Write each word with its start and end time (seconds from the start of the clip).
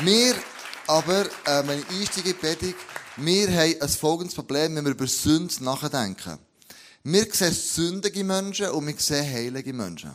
Wir 0.00 0.36
aber, 0.86 1.26
äh, 1.44 1.66
wenn 1.66 1.80
ich 1.80 1.88
einsteige 1.90 2.36
wir 3.16 3.48
haben 3.50 3.82
ein 3.82 3.88
folgendes 3.88 4.34
Problem, 4.36 4.76
wenn 4.76 4.84
wir 4.84 4.92
über 4.92 5.08
Sünde 5.08 5.64
nachdenken. 5.64 6.38
Wir 7.02 7.26
sehen 7.32 7.52
sündige 7.52 8.22
Menschen 8.22 8.68
und 8.68 8.86
wir 8.86 8.94
sehen 8.96 9.28
heilige 9.28 9.72
Menschen. 9.72 10.12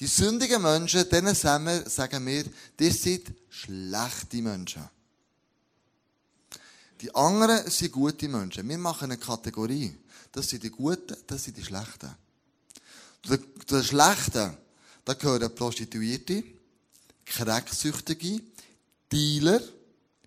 Die 0.00 0.06
sündigen 0.06 0.62
Menschen, 0.62 1.06
denen 1.10 1.34
sagen 1.34 2.26
wir, 2.26 2.44
die 2.78 2.90
sind 2.90 3.34
schlechte 3.50 4.40
Menschen. 4.40 4.88
Die 7.02 7.14
anderen 7.14 7.70
sind 7.70 7.92
gute 7.92 8.28
Menschen. 8.28 8.66
Wir 8.66 8.78
machen 8.78 9.10
eine 9.10 9.18
Kategorie. 9.18 9.94
Das 10.32 10.48
sind 10.48 10.62
die 10.62 10.70
Guten, 10.70 11.16
das 11.26 11.44
sind 11.44 11.58
die 11.58 11.64
Schlechten. 11.64 12.14
Zu 13.22 13.36
den 13.36 13.84
Schlechten, 13.84 14.56
da 15.04 15.12
gehören 15.12 15.54
Prostituierte, 15.54 16.42
Cracksüchtige, 17.26 18.40
Dealer, 19.12 19.60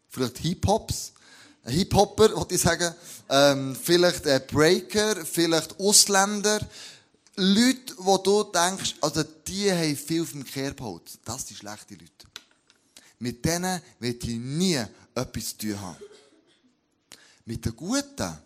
vielleicht 0.08 0.38
Hip-Hops, 0.40 1.14
Hip-Hopper, 1.66 2.36
wollte 2.36 2.56
ich 2.56 2.62
sagen, 2.62 2.94
ähm, 3.30 3.76
vielleicht 3.76 4.26
äh, 4.26 4.42
Breaker, 4.46 5.26
vielleicht 5.26 5.80
Ausländer, 5.80 6.60
Leute, 7.36 7.94
wo 7.98 8.18
du 8.18 8.44
denkst, 8.44 8.96
also 9.00 9.24
die 9.24 9.72
haben 9.72 9.96
viel 9.96 10.26
dem 10.26 10.44
Kerbholz. 10.44 11.20
Das 11.24 11.48
sind 11.48 11.58
schlechte 11.58 11.94
Leute. 11.94 12.28
Mit 13.20 13.46
denen 13.46 13.82
wird 14.00 14.24
ich 14.24 14.38
nie 14.38 14.84
etwas 15.16 15.58
zu 15.58 15.58
tun 15.58 15.82
haben. 15.82 15.98
Mit 17.46 17.66
den 17.66 17.76
Guten, 17.76 18.38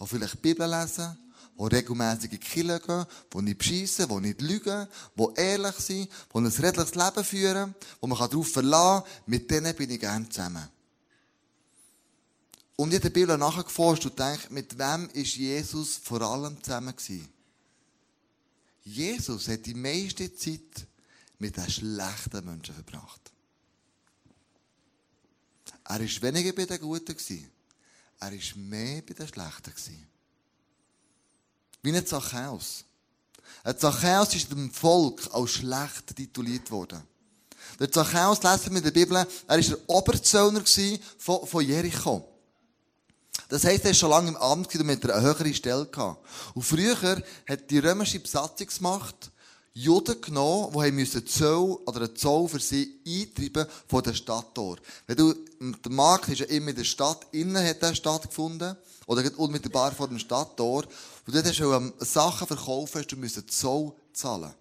die 0.00 0.06
vielleicht 0.06 0.34
die 0.34 0.38
Bibel 0.38 0.68
lesen, 0.68 1.16
die 1.58 1.62
regelmässig 1.62 2.32
in 2.32 2.40
die 2.40 2.46
gehen, 2.46 3.06
die 3.32 3.42
nicht 3.42 3.58
beschissen, 3.58 4.08
die 4.08 4.20
nicht 4.20 4.40
lügen, 4.40 4.88
die 5.14 5.40
ehrlich 5.40 5.76
sind, 5.76 6.08
die 6.32 6.38
ein 6.38 6.46
redliches 6.46 6.94
Leben 6.94 7.24
führen, 7.24 7.74
wo 8.00 8.06
man 8.06 8.18
darauf 8.18 8.50
verlassen 8.50 9.04
kann, 9.04 9.22
mit 9.26 9.50
denen 9.50 9.74
bin 9.74 9.90
ich 9.90 10.00
gerne 10.00 10.28
zusammen. 10.28 10.68
Und 12.76 12.88
ich 12.88 12.96
habe 12.96 13.10
der 13.10 13.20
Bibel 13.20 13.38
nachgeforscht 13.38 14.06
und 14.06 14.18
denke, 14.18 14.52
mit 14.52 14.76
wem 14.78 15.08
ist 15.10 15.36
Jesus 15.36 15.96
vor 15.96 16.20
allem 16.22 16.60
zusammen 16.62 16.94
gewesen? 16.94 17.28
Jesus 18.82 19.48
hat 19.48 19.64
die 19.64 19.74
meiste 19.74 20.34
Zeit 20.34 20.86
mit 21.38 21.56
den 21.56 21.70
schlechten 21.70 22.44
Menschen 22.44 22.74
verbracht. 22.74 23.32
Er 25.84 26.00
war 26.00 26.22
weniger 26.22 26.52
bei 26.52 26.66
den 26.66 26.80
Guten. 26.80 27.16
Er 28.18 28.32
war 28.32 28.56
mehr 28.56 29.02
bei 29.02 29.14
den 29.14 29.28
Schlechten. 29.28 30.08
Wie 31.84 31.94
ein 31.94 32.06
Zachäus. 32.06 32.84
Ein 33.62 33.78
Zachäus 33.78 34.34
ist 34.34 34.50
dem 34.50 34.70
Volk 34.70 35.20
als 35.32 35.50
schlecht 35.50 36.16
tituliert 36.16 36.70
worden. 36.70 37.02
Der 37.78 37.92
Zachäus 37.92 38.42
lesen 38.42 38.70
wir 38.70 38.78
in 38.78 38.84
der 38.84 38.90
Bibel, 38.90 39.16
er 39.18 39.26
war 39.46 39.58
der 39.58 39.78
Oberzöllner 39.86 40.62
von, 41.18 41.66
Jericho. 41.66 42.26
Das 43.50 43.64
heisst, 43.64 43.84
er 43.84 43.90
war 43.90 43.94
schon 43.94 44.10
lange 44.10 44.28
im 44.28 44.36
Amt 44.36 44.74
und 44.74 44.86
mit 44.86 45.04
einer 45.04 45.20
höheren 45.20 45.52
Stelle. 45.52 45.86
Und 46.54 46.62
früher 46.62 47.22
hat 47.46 47.70
die 47.70 47.78
römische 47.78 48.18
Besatzungsmacht 48.18 49.30
Juden 49.74 50.20
genommen, 50.22 50.72
die 50.72 50.92
müssen 50.92 51.26
Zoll 51.26 51.80
oder 51.84 52.02
einen 52.02 52.16
Zoll 52.16 52.48
für 52.48 52.60
sie 52.60 53.00
eintreiben 53.06 53.66
von 53.88 54.02
der 54.02 54.14
Stadttor. 54.14 54.78
Wenn 55.06 55.16
du, 55.16 55.34
der 55.60 55.92
Markt 55.92 56.28
ist 56.28 56.38
ja 56.38 56.46
immer 56.46 56.70
in 56.70 56.76
der 56.76 56.84
Stadt, 56.84 57.26
innen 57.32 57.62
hat 57.62 57.82
er 57.82 57.94
stattgefunden, 57.94 58.76
oder 59.06 59.22
unmittelbar 59.38 59.92
vor 59.92 60.08
dem 60.08 60.18
Stadttor. 60.18 60.84
Und 61.26 61.34
dort 61.34 61.46
hast 61.46 61.58
du 61.58 61.72
ähm, 61.72 61.92
Sachen 61.98 62.46
verkaufen, 62.46 63.00
hast 63.00 63.12
du 63.12 63.16
müssen 63.16 63.48
Zoll 63.48 63.92
zahlen. 64.12 64.54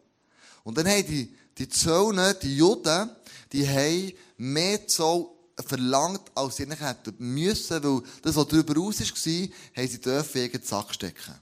Und 0.64 0.78
dann 0.78 0.88
haben 0.88 1.06
die, 1.06 1.34
die 1.58 1.70
Zöllner, 1.70 2.34
die 2.34 2.58
Juden, 2.58 3.10
die 3.52 3.68
haben 3.68 4.14
mehr 4.38 4.88
Zoll 4.88 5.28
verlangt, 5.66 6.22
als 6.36 6.56
sie 6.58 6.66
nicht 6.66 6.82
hätten 6.82 7.16
müssen, 7.18 7.84
weil 7.84 8.02
das, 8.22 8.36
was 8.36 8.48
darüber 8.48 8.76
raus 8.76 9.00
war, 9.00 9.48
haben 9.78 9.88
sie 9.88 10.02
dürfen 10.02 10.42
in 10.42 10.52
den 10.52 10.64
Sack 10.64 10.94
stecken. 10.94 11.36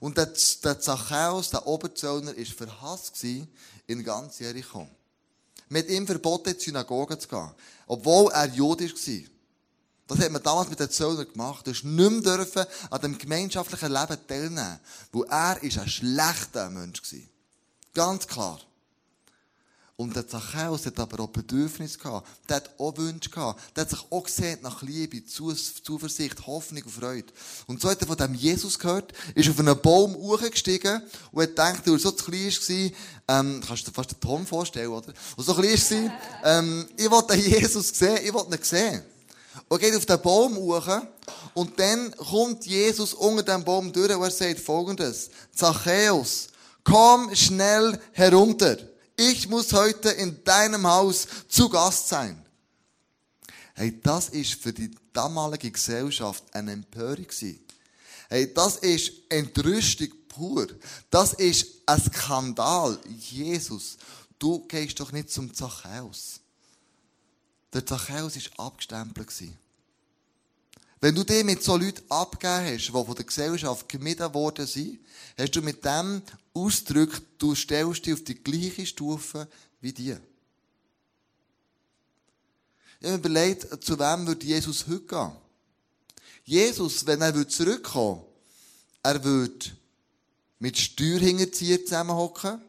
Und 0.00 0.18
der, 0.18 0.32
der 0.64 0.80
Zachäus, 0.80 1.50
der 1.50 1.66
Oberzöllner, 1.66 2.36
war 2.36 2.44
verhasst 2.44 3.24
in 3.86 4.04
ganz 4.04 4.40
Jericho. 4.40 4.88
Mit 5.68 5.88
ihm 5.88 6.06
verboten, 6.06 6.50
in 6.50 6.58
die 6.58 6.64
Synagoge 6.64 7.18
zu 7.18 7.28
gehen. 7.28 7.50
Obwohl 7.86 8.30
er 8.32 8.46
judisch 8.46 8.94
war. 8.94 9.30
Das 10.14 10.26
hat 10.26 10.32
man 10.32 10.42
damals 10.42 10.68
mit 10.68 10.78
den 10.78 10.90
Zöllnern 10.90 11.26
gemacht. 11.26 11.66
Du 11.66 11.70
hast 11.70 11.84
nicht 11.84 12.10
mehr 12.10 12.36
dürfen 12.36 12.66
an 12.90 13.00
dem 13.00 13.16
gemeinschaftlichen 13.16 13.92
Leben 13.92 14.18
teilnehmen. 14.28 14.78
Weil 15.10 15.24
er 15.30 15.62
ist 15.62 15.78
ein 15.78 15.88
schlechter 15.88 16.68
Mensch 16.68 17.00
war. 17.02 17.20
Ganz 17.94 18.26
klar. 18.26 18.60
Und 19.96 20.14
der 20.16 20.28
Zachäus 20.28 20.84
hat 20.84 20.98
aber 20.98 21.22
auch 21.22 21.28
Bedürfnisse 21.28 21.96
gehabt. 21.96 22.28
Der 22.48 22.56
hat 22.56 22.70
auch 22.78 22.96
Wünsche 22.98 23.30
gehabt. 23.30 23.60
Der 23.74 23.82
hat 23.82 23.90
sich 23.90 24.04
auch 24.10 24.24
gesehen 24.24 24.58
nach 24.60 24.82
Liebe, 24.82 25.24
Zuversicht, 25.24 26.46
Hoffnung 26.46 26.82
und 26.82 26.90
Freude. 26.90 27.32
Und 27.66 27.80
so 27.80 27.88
hat 27.88 28.00
er 28.00 28.06
von 28.06 28.16
dem 28.16 28.34
Jesus 28.34 28.78
gehört, 28.78 29.12
ist 29.34 29.48
auf 29.48 29.58
einen 29.58 29.80
Baum 29.80 30.14
hochgestiegen 30.14 31.02
und 31.30 31.42
hat 31.42 31.50
gedacht, 31.50 31.86
weil 31.86 31.94
er 31.94 31.98
so 31.98 32.12
klein 32.12 32.50
war, 32.50 33.40
ähm, 33.40 33.62
kannst 33.66 33.86
du 33.86 33.90
dir 33.90 33.94
fast 33.94 34.10
den 34.10 34.20
Ton 34.20 34.46
vorstellen, 34.46 34.88
oder? 34.88 35.12
Und 35.36 35.44
so 35.44 35.54
klein 35.54 35.72
war, 35.72 36.58
ähm, 36.58 36.88
ich 36.96 37.10
wollte 37.10 37.34
Jesus 37.34 37.88
sehen, 37.90 38.18
ich 38.24 38.32
wollte 38.32 38.56
ihn 38.56 38.62
sehen. 38.62 39.02
Und 39.72 39.80
geht 39.80 39.96
auf 39.96 40.04
den 40.04 40.20
Baum 40.20 40.56
hoch 40.56 40.86
und 41.54 41.80
dann 41.80 42.14
kommt 42.16 42.66
Jesus 42.66 43.14
unter 43.14 43.42
dem 43.42 43.64
Baum 43.64 43.92
durch 43.92 44.14
und 44.14 44.22
er 44.22 44.30
sagt 44.30 44.60
folgendes, 44.60 45.30
Zachäus, 45.54 46.48
komm 46.84 47.34
schnell 47.34 47.98
herunter 48.12 48.76
ich 49.16 49.48
muss 49.48 49.72
heute 49.72 50.10
in 50.10 50.42
deinem 50.44 50.86
Haus 50.86 51.26
zu 51.48 51.68
Gast 51.68 52.08
sein. 52.08 52.44
Hey, 53.74 54.00
das 54.02 54.28
ist 54.30 54.54
für 54.54 54.72
die 54.72 54.90
damalige 55.12 55.70
Gesellschaft 55.70 56.44
eine 56.52 56.72
Empörung 56.72 57.26
Hey, 58.28 58.52
das 58.52 58.76
ist 58.76 59.12
Entrüstung 59.28 60.08
pur. 60.28 60.66
Das 61.10 61.34
ist 61.34 61.66
ein 61.86 62.00
Skandal. 62.00 62.98
Jesus, 63.18 63.96
du 64.38 64.66
gehst 64.66 64.98
doch 65.00 65.12
nicht 65.12 65.30
zum 65.30 65.52
Zachäus. 65.54 66.40
Der 67.72 67.84
Zachäus 67.84 68.36
war 68.56 68.66
abgestempelt. 68.66 69.30
Wenn 71.02 71.16
du 71.16 71.24
dich 71.24 71.42
mit 71.42 71.60
so 71.64 71.76
Leuten 71.76 72.00
abgegeben 72.08 72.76
hast, 72.76 72.86
die 72.86 72.92
von 72.92 73.14
der 73.16 73.24
Gesellschaft 73.24 73.88
gemieden 73.88 74.32
worden 74.34 74.68
sind, 74.68 75.00
hast 75.36 75.56
du 75.56 75.60
mit 75.60 75.84
dem 75.84 76.22
Ausdruck, 76.54 77.20
du 77.38 77.56
stellst 77.56 78.06
dich 78.06 78.14
auf 78.14 78.22
die 78.22 78.36
gleiche 78.36 78.86
Stufe 78.86 79.48
wie 79.80 79.92
die. 79.92 80.10
Ich 83.00 83.08
habe 83.08 83.14
mir 83.14 83.14
überlegt, 83.14 83.82
zu 83.82 83.98
wem 83.98 84.28
würde 84.28 84.46
Jesus 84.46 84.86
heute 84.86 85.00
gehen? 85.00 85.32
Jesus, 86.44 87.04
wenn 87.04 87.20
er 87.20 87.48
zurückkommen 87.48 88.20
würde, 88.20 88.28
er 89.02 89.24
würde 89.24 89.66
mit 90.60 90.78
Steuerhinterziehern 90.78 91.80
zusammenhocken. 91.84 92.62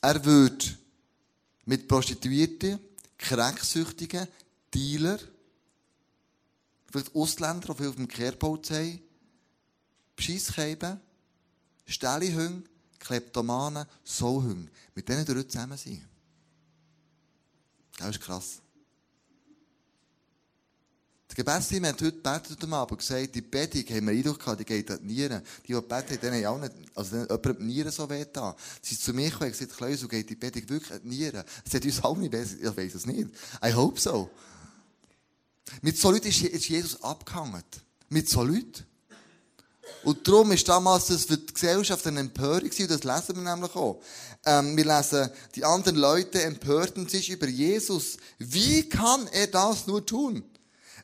Er 0.00 0.24
würde 0.24 0.64
mit 1.66 1.86
Prostituierten, 1.86 2.78
Cracksüchtigen, 3.18 4.26
Dealer, 4.72 5.18
vielleicht 6.94 7.14
Ausländer, 7.14 7.74
die 7.74 7.74
viel 7.74 7.88
auf 7.88 7.96
dem 7.96 8.08
Kehrpolz 8.08 8.70
haben, 8.70 9.00
Bescheisskäben, 10.14 11.00
Stellihünger, 11.86 12.62
Kleptomanen, 13.00 13.86
Sauhünger. 14.04 14.68
Mit 14.94 15.08
denen 15.08 15.24
dürfen 15.24 15.48
zusammen 15.48 15.76
sein. 15.76 16.06
Das 17.98 18.10
ist 18.10 18.20
krass. 18.20 18.60
Das 21.26 21.36
Gebetsteam 21.36 21.84
hat 21.86 22.00
heute 22.00 22.12
gebetet 22.12 22.62
am 22.62 22.74
Abend 22.74 22.98
gesagt, 22.98 23.34
die 23.34 23.40
Betung 23.40 23.82
haben 23.88 24.06
wir 24.06 24.14
Eindruck 24.14 24.38
gehabt, 24.38 24.60
die 24.60 24.64
geht 24.64 24.88
an 24.88 25.00
die 25.02 25.14
Nieren. 25.14 25.42
Die, 25.62 25.66
die 25.66 25.72
gebeten 25.72 26.32
haben, 26.32 26.44
haben 26.44 26.46
auch 26.46 26.60
nicht, 26.60 26.74
also 26.94 27.16
jemand 27.16 27.58
die 27.58 27.64
Nieren 27.64 27.90
so 27.90 28.08
weh 28.08 28.24
da. 28.32 28.54
Sie 28.80 28.94
sind 28.94 29.04
zu 29.04 29.12
mir 29.14 29.30
gekommen 29.30 29.50
und 29.50 29.58
gesagt, 29.58 29.76
Kleusel, 29.76 30.08
geht 30.08 30.30
die 30.30 30.36
Betung 30.36 30.68
wirklich 30.68 30.92
an 30.92 31.00
die 31.02 31.08
Nieren? 31.08 31.42
Es 31.64 31.74
hat 31.74 31.84
uns 31.84 32.04
auch 32.04 32.16
nicht 32.16 32.30
besser, 32.30 32.56
ich 32.60 32.76
weiss 32.76 32.94
es 32.94 33.06
nicht. 33.06 33.30
I 33.64 33.72
hope 33.72 33.98
so. 34.00 34.30
Mit 35.82 35.98
so 35.98 36.10
Leuten 36.10 36.28
ist 36.28 36.68
Jesus 36.68 37.02
abgehangen. 37.02 37.62
Mit 38.08 38.28
so 38.28 38.42
Leuten. 38.42 38.84
Und 40.02 40.26
darum 40.28 40.52
ist 40.52 40.68
damals 40.68 41.06
das 41.06 41.24
für 41.24 41.38
die 41.38 41.52
Gesellschaft 41.52 42.06
eine 42.06 42.20
Empörung 42.20 42.68
gewesen, 42.68 42.88
das 42.88 43.04
lesen 43.04 43.42
wir 43.42 43.54
nämlich 43.54 43.74
auch. 43.74 44.02
Ähm, 44.44 44.76
wir 44.76 44.84
lesen, 44.84 45.30
die 45.54 45.64
anderen 45.64 45.96
Leute 45.96 46.42
empörten 46.42 47.08
sich 47.08 47.30
über 47.30 47.48
Jesus. 47.48 48.18
Wie 48.38 48.86
kann 48.88 49.26
er 49.28 49.46
das 49.46 49.86
nur 49.86 50.04
tun? 50.04 50.44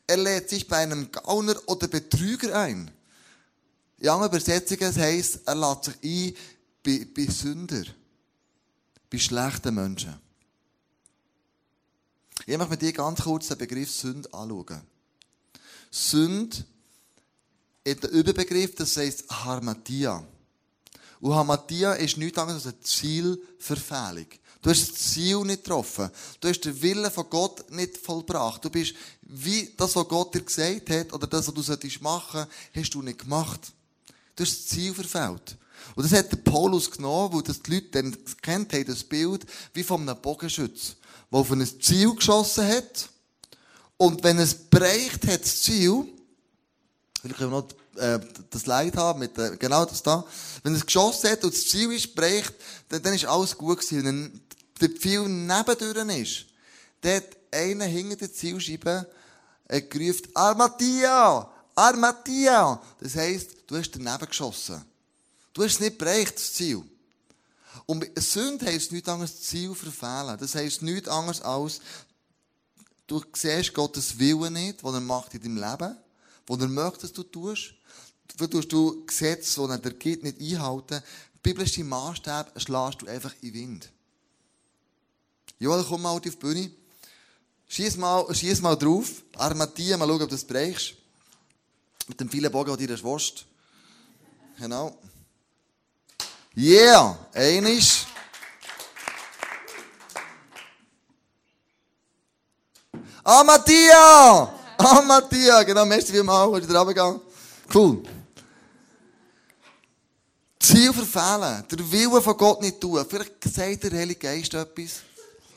Er 0.07 0.19
lädt 0.19 0.51
sich 0.51 0.69
bei 0.69 0.79
einem 0.79 1.11
Gauner 1.11 1.57
oder 1.67 1.89
Betrüger 1.89 2.55
ein. 2.55 2.91
In 3.99 4.09
anderen 4.09 4.33
Übersetzungen 4.33 4.95
heisst, 4.95 5.41
er 5.47 5.55
lädt 5.55 5.85
sich 5.85 5.95
ein 6.03 6.35
bei, 6.83 7.07
bei 7.15 7.33
Sünder, 7.33 7.85
bei 9.11 9.19
schlechten 9.19 9.75
Menschen. 9.75 10.21
Ich 12.51 12.59
möchte 12.59 12.73
mit 12.73 12.83
dir 12.83 12.93
ganz 12.93 13.21
kurz 13.23 13.47
den 13.47 13.59
Begriff 13.59 13.93
Sünd 13.93 14.35
anschauen. 14.35 14.83
Sünd 15.89 16.65
ist 17.85 18.03
der 18.03 18.11
Überbegriff, 18.11 18.75
das 18.75 18.97
heisst 18.97 19.31
Harmatia. 19.31 20.25
Und 21.21 21.33
Harmatia 21.33 21.93
ist 21.93 22.17
nichts 22.17 22.37
anderes 22.39 22.67
als 22.67 22.75
eine 22.75 22.83
Zielverfehlung. 22.83 24.27
Du 24.63 24.71
hast 24.71 24.91
das 24.91 24.95
Ziel 25.13 25.39
nicht 25.45 25.63
getroffen. 25.63 26.11
Du 26.41 26.49
hast 26.49 26.63
den 26.63 26.83
Willen 26.83 27.13
von 27.13 27.31
Gott 27.31 27.71
nicht 27.71 27.97
vollbracht. 27.97 28.65
Du 28.65 28.71
bist 28.71 28.95
wie 29.23 29.73
das, 29.77 29.95
was 29.95 30.09
Gott 30.09 30.35
dir 30.35 30.43
gesagt 30.43 30.91
hat, 30.91 31.13
oder 31.13 31.29
das, 31.29 31.47
was 31.47 31.55
du 31.55 31.63
solltest 31.63 32.03
machen, 32.03 32.47
hast 32.75 32.93
du 32.93 33.01
nicht 33.01 33.21
gemacht. 33.21 33.61
Du 34.35 34.43
hast 34.43 34.59
das 34.59 34.67
Ziel 34.67 34.93
verfehlt. 34.93 35.57
Und 35.95 36.03
das 36.03 36.19
hat 36.19 36.33
der 36.33 36.39
Paulus 36.39 36.91
genommen, 36.91 37.33
weil 37.33 37.43
das 37.43 37.63
die 37.63 37.75
Leute 37.75 37.91
dann 37.91 38.17
kennt 38.43 38.73
haben, 38.73 38.87
das 38.87 39.05
Bild, 39.05 39.47
wie 39.73 39.85
von 39.85 40.01
einem 40.01 40.21
Bogenschütz, 40.21 40.97
der 41.31 41.39
auf 41.39 41.51
ein 41.51 41.67
Ziel 41.81 42.15
geschossen 42.15 42.67
hat. 42.67 43.09
Und 43.97 44.23
wenn 44.25 44.39
es 44.39 44.55
bereicht 44.55 45.27
hat, 45.27 45.43
das 45.43 45.63
Ziel, 45.63 46.07
will 47.23 47.33
ich 47.33 47.41
noch 47.41 47.69
äh, 47.97 48.19
das 48.51 48.67
Leid 48.67 48.97
haben, 48.97 49.21
mit, 49.21 49.37
äh, 49.39 49.57
genau 49.59 49.85
das 49.85 50.03
da. 50.03 50.25
Wenn 50.63 50.75
es 50.75 50.87
geschossen 50.87 51.31
hat 51.31 51.45
und 51.45 51.55
das 51.55 51.69
Ziel 51.69 51.93
ist 51.93 52.15
bereicht, 52.15 52.55
dann, 52.89 53.03
dann 53.03 53.15
ist 53.15 53.27
alles 53.27 53.57
gut 53.57 53.81
gewesen. 53.81 54.05
Wenn 54.05 54.41
der 54.81 54.89
Pfeil 54.91 55.29
nebendurch 55.29 56.19
ist, 56.19 56.47
dann 57.01 57.17
hat 57.17 57.37
einer 57.51 57.85
hinter 57.85 58.17
der 58.17 58.33
Zielscheibe 58.33 59.07
äh, 59.69 59.83
gerufen, 59.83 60.29
Armatia! 60.35 61.51
Armatia! 61.75 62.81
Das 63.01 63.15
heisst, 63.17 63.51
du 63.67 63.77
hast 63.77 63.91
daneben 63.93 64.27
geschossen. 64.27 64.85
Du 65.53 65.63
hast 65.63 65.75
es 65.75 65.81
nicht 65.81 65.99
bereicht, 65.99 66.37
das 66.37 66.53
Ziel. 66.53 66.83
Und 67.87 68.07
Sünde 68.17 68.67
heisst 68.67 68.93
nichts 68.93 69.09
anderes 69.09 69.37
das 69.37 69.43
Ziel 69.43 69.75
verfehlen. 69.75 70.39
Das 70.39 70.55
heisst 70.55 70.83
nichts 70.83 71.09
anderes 71.09 71.41
als, 71.43 71.81
du 73.07 73.23
siehst 73.35 73.75
Gottes 73.75 74.19
Willen 74.19 74.53
nicht, 74.53 74.83
den 74.83 74.95
er 74.95 75.01
macht 75.01 75.35
in 75.35 75.43
deinem 75.43 75.57
Leben, 75.57 75.97
den 76.49 76.61
er 76.61 76.69
möchte, 76.69 77.03
dass 77.03 77.13
du 77.13 77.23
tust. 77.23 77.75
Du 78.37 78.47
tust 78.47 78.73
du 78.73 79.05
Gesetze, 79.05 79.61
die 79.61 79.71
er 79.71 79.79
dir 79.79 79.93
gibt, 79.95 80.23
nicht 80.23 80.41
einhalten. 80.41 81.03
Biblische 81.43 81.85
Maßstäbe 81.85 82.53
schlägst 82.57 83.03
du 83.03 83.07
einfach 83.07 83.35
in 83.41 83.53
den 83.53 83.55
Wind. 83.55 83.91
Joel, 85.59 85.85
komm 85.85 86.03
mal 86.03 86.11
auf 86.11 86.21
die 86.21 86.31
Bühne. 86.31 86.71
Schieß 87.69 87.97
mal, 87.97 88.35
schieß 88.35 88.63
mal 88.63 88.77
drauf. 88.77 89.23
Armatia, 89.37 89.97
mal 89.97 90.07
schauen, 90.09 90.23
ob 90.23 90.29
du 90.29 90.35
das 90.35 90.45
brechst. 90.45 90.95
Mit 92.09 92.21
dem 92.21 92.29
vielen 92.29 92.51
Bogen, 92.51 92.77
den 92.77 92.87
du 92.87 92.97
dir 92.97 93.03
Wurst. 93.03 93.47
Genau. 94.59 94.99
Yeah! 96.61 97.17
Einisch. 97.33 98.05
Ah, 103.25 103.43
Mattia! 103.43 104.53
Ah, 104.77 105.01
Mattia! 105.01 105.63
Genau, 105.63 105.87
merci 105.87 106.13
vielmals, 106.13 106.53
hast 106.53 106.69
du 106.69 106.73
da 106.75 106.81
runtergegangen. 106.81 107.23
Cool. 107.73 108.03
Ziel 110.59 110.93
verfehlen. 110.93 111.65
Der 111.71 111.93
Wille 111.93 112.21
von 112.21 112.37
Gott 112.37 112.61
nicht 112.61 112.79
tun. 112.79 113.07
Vielleicht 113.09 113.43
sagt 113.43 113.85
der 113.85 113.93
Heilige 113.93 114.21
Geist 114.21 114.53
etwas 114.53 115.01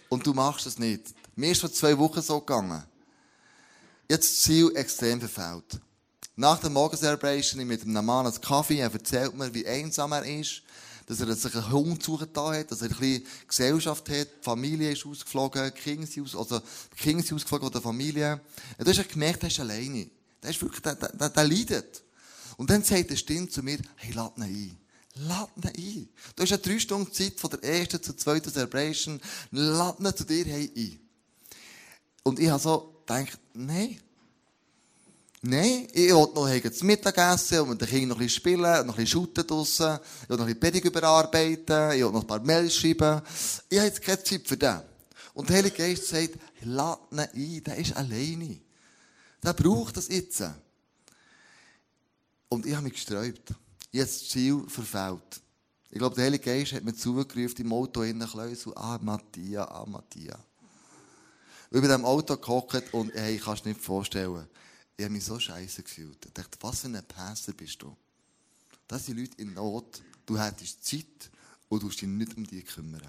und 0.08 0.26
du 0.26 0.34
machst 0.34 0.68
es 0.68 0.80
nicht. 0.80 1.14
Mir 1.36 1.52
ist 1.52 1.60
vor 1.60 1.74
zwei 1.74 1.98
Wochen 1.98 2.22
so 2.22 2.40
gegangen. 2.40 2.82
Jetzt 4.08 4.32
das 4.32 4.40
Ziel 4.44 4.72
extrem 4.74 5.20
verfehlt. 5.20 5.82
Nach 6.38 6.60
der 6.60 6.70
Morgen-Celebration 6.70 7.68
mit 7.68 7.84
einem 7.84 8.06
Mann 8.06 8.26
einen 8.26 8.40
Kaffee, 8.40 8.80
er 8.80 8.94
erzählt 8.94 9.36
mir, 9.36 9.54
wie 9.54 9.68
einsam 9.68 10.14
er 10.14 10.24
ist, 10.24 10.64
dass 11.06 11.20
er 11.20 11.36
sich 11.36 11.56
einen 11.56 11.72
Hund 11.72 12.08
da 12.34 12.54
hat, 12.54 12.72
dass 12.72 12.82
er 12.82 12.90
ein 12.90 12.96
bisschen 12.98 13.26
Gesellschaft 13.48 14.10
hat, 14.10 14.28
die 14.28 14.44
Familie 14.44 14.92
ist 14.92 15.06
ausgeflogen, 15.06 15.72
die 15.76 15.82
Kinder 15.82 16.08
sind, 16.08 16.24
aus, 16.24 16.36
also 16.36 16.60
die 16.60 17.04
Kinder 17.04 17.24
sind 17.24 17.36
ausgeflogen 17.36 17.66
von 17.66 17.74
der 17.74 17.82
Familie. 17.82 18.42
Und 18.78 18.88
du 18.88 18.92
hast 18.92 19.10
gemerkt, 19.10 19.44
er 19.44 19.50
ist 19.50 19.60
alleine. 19.60 20.08
Der 20.42 20.50
ist 20.50 20.62
wirklich, 20.62 20.82
der, 20.82 20.96
der, 20.96 21.30
der 21.30 21.44
leidet. 21.48 22.04
Und 22.58 22.70
dann 22.70 22.84
sagt 22.84 23.10
eine 23.10 23.18
Stimme 23.18 23.50
zu 23.50 23.64
mir, 23.64 23.80
hey, 23.96 24.14
lad 24.14 24.38
ihn 24.38 24.44
ein. 24.44 24.78
Lad 25.16 25.50
ihn 25.58 25.66
ein. 25.66 26.10
Du 26.36 26.44
hast 26.44 26.50
ja 26.50 26.58
drei 26.58 26.80
Stunden 26.80 27.12
Zeit 27.12 27.40
von 27.40 27.50
der 27.52 27.64
ersten 27.64 28.02
zur 28.02 28.18
zweiten 28.18 28.52
Celebration. 28.52 29.20
Lad 29.52 30.00
ihn 30.00 30.16
zu 30.16 30.26
dir 30.26 30.46
ein. 30.46 31.00
Und 32.24 32.40
ich 32.40 32.50
habe 32.50 32.62
so 32.62 33.04
gedacht, 33.06 33.38
nein. 33.54 34.00
Nein, 35.46 35.90
ich 35.92 36.14
wollte 36.14 36.36
noch 36.36 36.72
zum 36.72 36.88
Mittagessen 36.88 37.60
und 37.60 37.72
mit 37.72 37.82
den 37.82 37.90
Kindern 37.90 38.10
noch 38.10 38.16
ein 38.16 38.20
bisschen 38.20 38.42
spielen, 38.42 38.62
noch 38.62 38.80
ein 38.80 38.86
bisschen 38.88 39.08
shooten 39.08 39.46
draussen, 39.46 40.00
ich 40.24 40.30
wollte 40.30 40.42
noch 40.42 40.48
ein 40.48 40.56
bisschen 40.56 40.60
Predigt 40.62 40.86
überarbeiten, 40.86 41.92
ich 41.92 42.02
wollte 42.02 42.14
noch 42.14 42.22
ein 42.22 42.28
paar 42.28 42.40
Mails 42.40 42.74
schreiben. 42.74 43.22
Ich 43.68 43.78
habe 43.78 43.88
jetzt 43.88 44.02
keine 44.02 44.24
Zeit 44.24 44.48
für 44.48 44.56
den. 44.56 44.80
Und 45.34 45.50
der 45.50 45.58
Heilige 45.58 45.76
Geist 45.76 46.08
sagt, 46.08 46.36
lad 46.62 46.98
ihn 47.12 47.20
ein, 47.20 47.64
der 47.66 47.76
ist 47.76 47.94
alleine. 47.94 48.58
Der 49.44 49.52
braucht 49.52 49.98
das 49.98 50.08
jetzt. 50.08 50.46
Und 52.48 52.66
ich 52.66 52.74
habe 52.74 52.84
mich 52.86 52.94
gesträubt. 52.94 53.50
Habe 53.50 53.60
das 53.92 54.30
Ziel 54.30 54.64
verfehlt. 54.70 55.42
Ich 55.92 55.98
glaube, 55.98 56.16
der 56.16 56.24
Heilige 56.24 56.46
Geist 56.46 56.72
hat 56.72 56.86
mir 56.86 56.96
zugerufen 56.96 57.66
im 57.66 57.74
Auto 57.74 58.04
in 58.04 58.18
den 58.18 58.30
Kleusel, 58.30 58.72
ah, 58.78 58.98
Mattia, 59.02 59.66
ah, 59.66 59.86
bin 61.70 61.82
in 61.82 61.82
diesem 61.82 62.06
Auto 62.06 62.38
gehockt 62.38 62.94
und 62.94 63.14
hey, 63.14 63.36
ich 63.36 63.44
kann 63.44 63.56
es 63.56 63.66
nicht 63.66 63.82
vorstellen. 63.82 64.48
Ich 64.96 65.04
habe 65.04 65.14
mich 65.14 65.26
so 65.26 65.40
scheiße 65.40 65.84
gefühlt. 65.84 66.26
Ich 66.26 66.34
dachte, 66.34 66.58
was 66.62 66.82
für 66.82 66.88
ein 66.88 67.04
Pässer 67.04 67.54
bist 67.54 67.82
du? 67.82 67.96
Das 68.88 69.06
sind 69.06 69.18
Leute 69.18 69.42
in 69.42 69.54
Not. 69.54 70.02
Du 70.26 70.40
hättest 70.40 70.86
Zeit 70.86 71.32
und 71.68 71.82
du 71.82 71.90
dich 71.90 72.04
nicht 72.04 72.38
um 72.38 72.46
die 72.46 72.62
kümmern. 72.62 73.02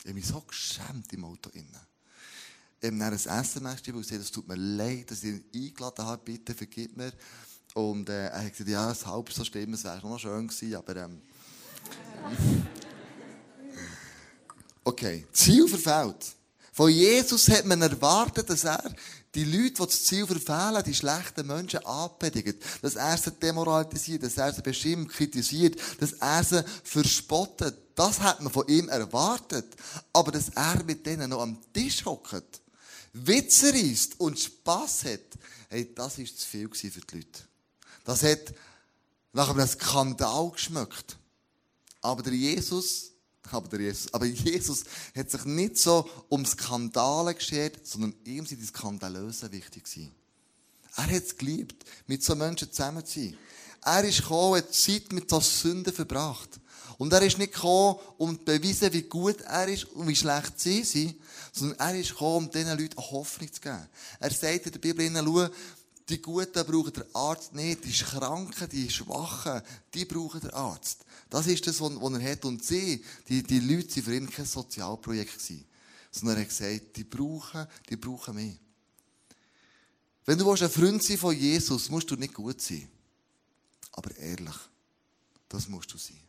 Ich 0.00 0.06
habe 0.06 0.14
mich 0.14 0.26
so 0.26 0.40
geschämt 0.40 1.12
im 1.12 1.24
Auto. 1.24 1.50
Ich 1.52 1.62
habe 1.62 1.86
dann 2.80 3.02
ein 3.02 3.12
SMS 3.12 3.78
geschrieben 3.78 3.98
und 3.98 4.02
gesagt, 4.02 4.22
es 4.22 4.30
tut 4.30 4.48
mir 4.48 4.56
leid, 4.56 5.10
dass 5.10 5.22
ich 5.22 5.34
ihn 5.34 5.44
eingeladen 5.54 6.04
habe, 6.04 6.22
bitte 6.24 6.54
vergib 6.54 6.96
mir. 6.96 7.12
Und 7.74 8.08
äh, 8.08 8.28
er 8.28 8.44
hat 8.44 8.52
gesagt, 8.52 8.70
ja, 8.70 8.90
es 8.90 9.06
halb 9.06 9.32
so 9.32 9.44
schlimm, 9.44 9.74
es 9.74 9.84
wäre 9.84 10.06
noch 10.06 10.18
schön 10.18 10.48
gewesen, 10.48 10.74
aber... 10.74 10.96
Ähm, 10.96 11.22
okay, 14.84 15.26
Ziel 15.32 15.68
verfehlt. 15.68 16.34
Von 16.72 16.90
Jesus 16.90 17.48
hat 17.48 17.64
man 17.64 17.82
erwartet, 17.82 18.48
dass 18.50 18.64
er 18.64 18.94
die 19.38 19.44
Leute, 19.44 19.74
die 19.74 19.86
das 19.86 20.04
Ziel 20.04 20.26
verfehlen, 20.26 20.82
die 20.84 20.94
schlechten 20.94 21.46
Menschen 21.46 21.84
anpredigt, 21.86 22.56
dass 22.82 22.96
er 22.96 23.16
sie 23.16 23.30
demoralisiert, 23.30 24.24
dass 24.24 24.36
er 24.36 24.52
sie 24.52 24.62
bestimmt, 24.62 25.10
kritisiert, 25.10 25.80
dass 26.00 26.14
er 26.14 26.42
sie 26.42 26.64
verspottet. 26.82 27.76
Das 27.94 28.18
hat 28.18 28.40
man 28.40 28.52
von 28.52 28.66
ihm 28.66 28.88
erwartet. 28.88 29.76
Aber 30.12 30.32
dass 30.32 30.48
er 30.48 30.82
mit 30.82 31.06
denen 31.06 31.30
noch 31.30 31.42
am 31.42 31.56
Tisch 31.72 32.04
hockt, 32.04 32.60
Witze 33.12 33.72
reisst 33.72 34.18
und 34.18 34.40
Spass 34.40 35.04
hat, 35.04 35.20
hey, 35.68 35.94
das 35.94 36.18
war 36.18 36.24
zu 36.24 36.46
viel 36.46 36.68
für 36.68 37.00
die 37.00 37.16
Leute. 37.16 37.42
Das 38.04 38.24
hat 38.24 38.52
nach 39.32 39.50
einem 39.50 39.68
Skandal 39.68 40.50
geschmeckt. 40.50 41.16
Aber 42.00 42.24
der 42.24 42.32
Jesus 42.32 43.12
aber, 43.52 43.68
der 43.68 43.80
Jesus, 43.80 44.12
aber 44.12 44.26
Jesus 44.26 44.84
hat 45.16 45.30
sich 45.30 45.44
nicht 45.44 45.78
so 45.78 46.08
um 46.28 46.44
Skandale 46.44 47.34
geschert, 47.34 47.86
sondern 47.86 48.14
ihm 48.24 48.46
sind 48.46 48.60
die 48.60 48.66
Skandalösen 48.66 49.52
wichtig 49.52 49.84
gewesen. 49.84 50.12
Er 50.96 51.04
hat 51.04 51.24
es 51.24 51.36
geliebt, 51.36 51.84
mit 52.06 52.24
so 52.24 52.34
Menschen 52.34 52.72
zusammen 52.72 53.04
zu 53.04 53.20
sein. 53.20 53.36
Er 53.84 54.04
ist 54.04 54.22
gekommen, 54.22 54.56
hat 54.56 54.74
Zeit 54.74 55.12
mit 55.12 55.30
so 55.30 55.40
Sünden 55.40 55.92
verbracht. 55.92 56.58
Und 56.98 57.12
er 57.12 57.22
ist 57.22 57.38
nicht 57.38 57.54
gekommen, 57.54 57.98
um 58.18 58.36
zu 58.36 58.44
beweisen, 58.44 58.92
wie 58.92 59.02
gut 59.02 59.40
er 59.42 59.68
ist 59.68 59.84
und 59.84 60.08
wie 60.08 60.16
schlecht 60.16 60.58
sie 60.58 60.82
sind, 60.82 61.14
sondern 61.52 61.78
er 61.78 62.00
ist 62.00 62.10
gekommen, 62.10 62.46
um 62.46 62.50
diesen 62.50 62.76
Leuten 62.76 62.98
Hoffnung 62.98 63.52
zu 63.52 63.60
geben. 63.60 63.86
Er 64.18 64.30
sagt 64.30 64.66
in 64.66 64.72
der 64.72 64.80
Bibel, 64.80 65.10
schau, 65.14 65.48
die 66.08 66.22
Guten 66.22 66.64
brauchen 66.64 66.92
den 66.92 67.14
Arzt 67.14 67.54
nicht, 67.54 67.84
die 67.84 67.92
Kranken, 67.92 68.68
die 68.70 68.90
Schwachen, 68.90 69.60
die 69.92 70.04
brauchen 70.04 70.40
den 70.40 70.50
Arzt. 70.50 71.04
Das 71.28 71.46
ist 71.46 71.66
das, 71.66 71.80
was 71.80 71.92
er 71.92 72.32
hat. 72.32 72.44
Und 72.44 72.64
sie, 72.64 73.04
die, 73.28 73.42
die 73.42 73.60
Leute, 73.60 73.96
waren 73.96 74.04
für 74.04 74.16
ihn 74.16 74.30
kein 74.30 74.46
Sozialprojekt 74.46 75.34
gewesen. 75.34 75.64
Sondern 76.10 76.38
er 76.38 76.42
hat 76.42 76.48
gesagt, 76.48 76.96
die 76.96 77.04
brauchen, 77.04 77.66
die 77.88 77.96
brauchen 77.96 78.34
mich. 78.34 78.56
Wenn 80.24 80.38
du 80.38 80.50
ein 80.50 80.70
Freund 80.70 81.02
sein 81.02 81.18
von 81.18 81.36
Jesus, 81.36 81.90
musst 81.90 82.10
du 82.10 82.16
nicht 82.16 82.34
gut 82.34 82.60
sein. 82.60 82.88
Aber 83.92 84.16
ehrlich. 84.16 84.56
Das 85.48 85.68
musst 85.68 85.92
du 85.92 85.98
sein. 85.98 86.20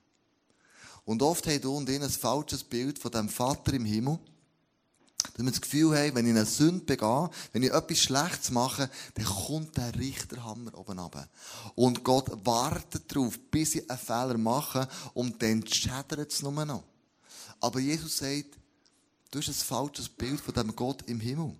Und 1.05 1.21
oft 1.21 1.45
haben 1.47 1.61
du 1.61 1.75
und 1.75 1.89
ich 1.89 2.01
ein 2.01 2.09
falsches 2.09 2.63
Bild 2.63 2.99
von 2.99 3.11
dem 3.11 3.29
Vater 3.29 3.73
im 3.73 3.85
Himmel. 3.85 4.19
Dass 5.23 5.45
wir 5.45 5.51
das 5.51 5.61
Gefühl 5.61 5.97
haben, 5.97 6.15
wenn 6.15 6.25
ich 6.25 6.31
eine 6.31 6.45
Sünde 6.45 6.85
begehe, 6.85 7.29
wenn 7.53 7.63
ich 7.63 7.71
etwas 7.71 7.99
Schlechtes 7.99 8.51
mache, 8.51 8.89
dann 9.15 9.25
kommt 9.25 9.77
der 9.77 9.95
Richterhammer 9.95 10.77
oben 10.77 10.99
runter. 10.99 11.27
Und 11.75 12.03
Gott 12.03 12.29
wartet 12.45 13.03
darauf, 13.13 13.37
bis 13.51 13.75
ich 13.75 13.89
einen 13.89 13.99
Fehler 13.99 14.37
mache 14.37 14.87
und 15.13 15.41
dann 15.41 15.65
schädert 15.65 16.31
es 16.31 16.41
nur 16.41 16.65
noch. 16.65 16.83
Aber 17.59 17.79
Jesus 17.79 18.17
sagt, 18.17 18.57
du 19.31 19.39
hast 19.39 19.49
ein 19.49 19.53
falsches 19.53 20.09
Bild 20.09 20.39
von 20.39 20.53
dem 20.53 20.75
Gott 20.75 21.03
im 21.07 21.19
Himmel. 21.19 21.55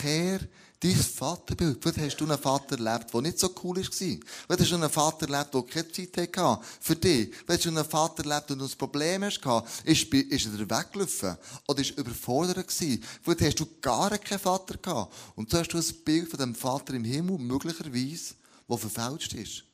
Kehr 0.00 0.40
dein 0.80 0.94
Vaterbild. 0.94 1.78
Vielleicht 1.82 1.98
hast 1.98 2.16
du 2.20 2.24
einen 2.24 2.38
Vater 2.38 2.78
erlebt, 2.78 3.12
der 3.12 3.20
nicht 3.22 3.38
so 3.38 3.52
cool 3.62 3.76
war. 3.76 3.84
Vielleicht 3.84 4.22
hast 4.48 4.70
du 4.70 4.74
einen 4.74 4.90
Vater 4.90 5.28
erlebt, 5.28 5.54
der 5.54 5.62
keine 5.62 5.92
Zeit 5.92 6.36
hatte 6.36 6.64
für 6.80 6.96
dich. 6.96 7.34
Vielleicht 7.34 7.48
hast 7.48 7.64
du 7.64 7.68
einen 7.70 7.84
Vater 7.84 8.24
erlebt, 8.24 8.50
der 8.50 8.56
ein 8.56 8.70
Problem 8.78 9.24
hast. 9.24 9.40
Ist, 9.84 10.14
ist 10.14 10.46
er 10.46 10.58
weggelaufen? 10.58 11.36
Oder 11.66 11.80
ist 11.80 11.92
er 11.92 11.98
überfordert 11.98 12.68
gewesen? 12.68 13.02
Vielleicht 13.22 13.40
hast 13.42 13.60
du 13.60 13.66
gar 13.80 14.16
keinen 14.18 14.38
Vater 14.38 14.76
gehabt. 14.76 15.14
Und 15.34 15.50
so 15.50 15.58
hast 15.58 15.68
du 15.68 15.78
ein 15.78 16.04
Bild 16.04 16.30
von 16.30 16.38
dem 16.38 16.54
Vater 16.54 16.94
im 16.94 17.04
Himmel, 17.04 17.38
möglicherweise, 17.38 18.34
das 18.68 18.80
verfälscht 18.80 19.32
ist. 19.34 19.64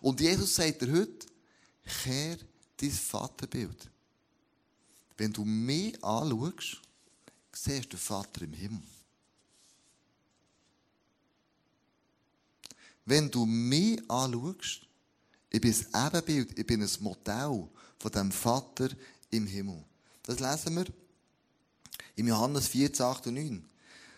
Und 0.00 0.20
Jesus 0.20 0.54
sagt 0.54 0.82
dir 0.82 0.92
heute, 0.92 1.26
kehr 2.04 2.36
dein 2.76 2.90
Vaterbild. 2.90 3.90
wenn 5.16 5.32
du 5.32 5.44
mich 5.44 6.02
anschaust, 6.04 6.82
siehst 7.52 7.86
du 7.86 7.96
den 7.96 7.98
Vater 7.98 8.42
im 8.42 8.52
Himmel. 8.52 8.82
Wenn 13.06 13.30
du 13.30 13.46
mich 13.46 13.98
anschaust, 14.10 14.80
ich 15.48 15.60
bin 15.60 15.74
ein 15.92 16.08
Ebenbild, 16.08 16.58
ich 16.58 16.66
bin 16.66 16.82
ein 16.82 16.90
Modell 17.00 17.68
von 17.98 18.12
dem 18.12 18.32
Vater 18.32 18.88
im 19.30 19.46
Himmel. 19.46 19.82
Das 20.24 20.40
lesen 20.40 20.76
wir 20.76 20.86
im 22.16 22.26
Johannes 22.26 22.66
14, 22.68 23.06
8 23.06 23.26
und 23.28 23.34
9. 23.34 23.68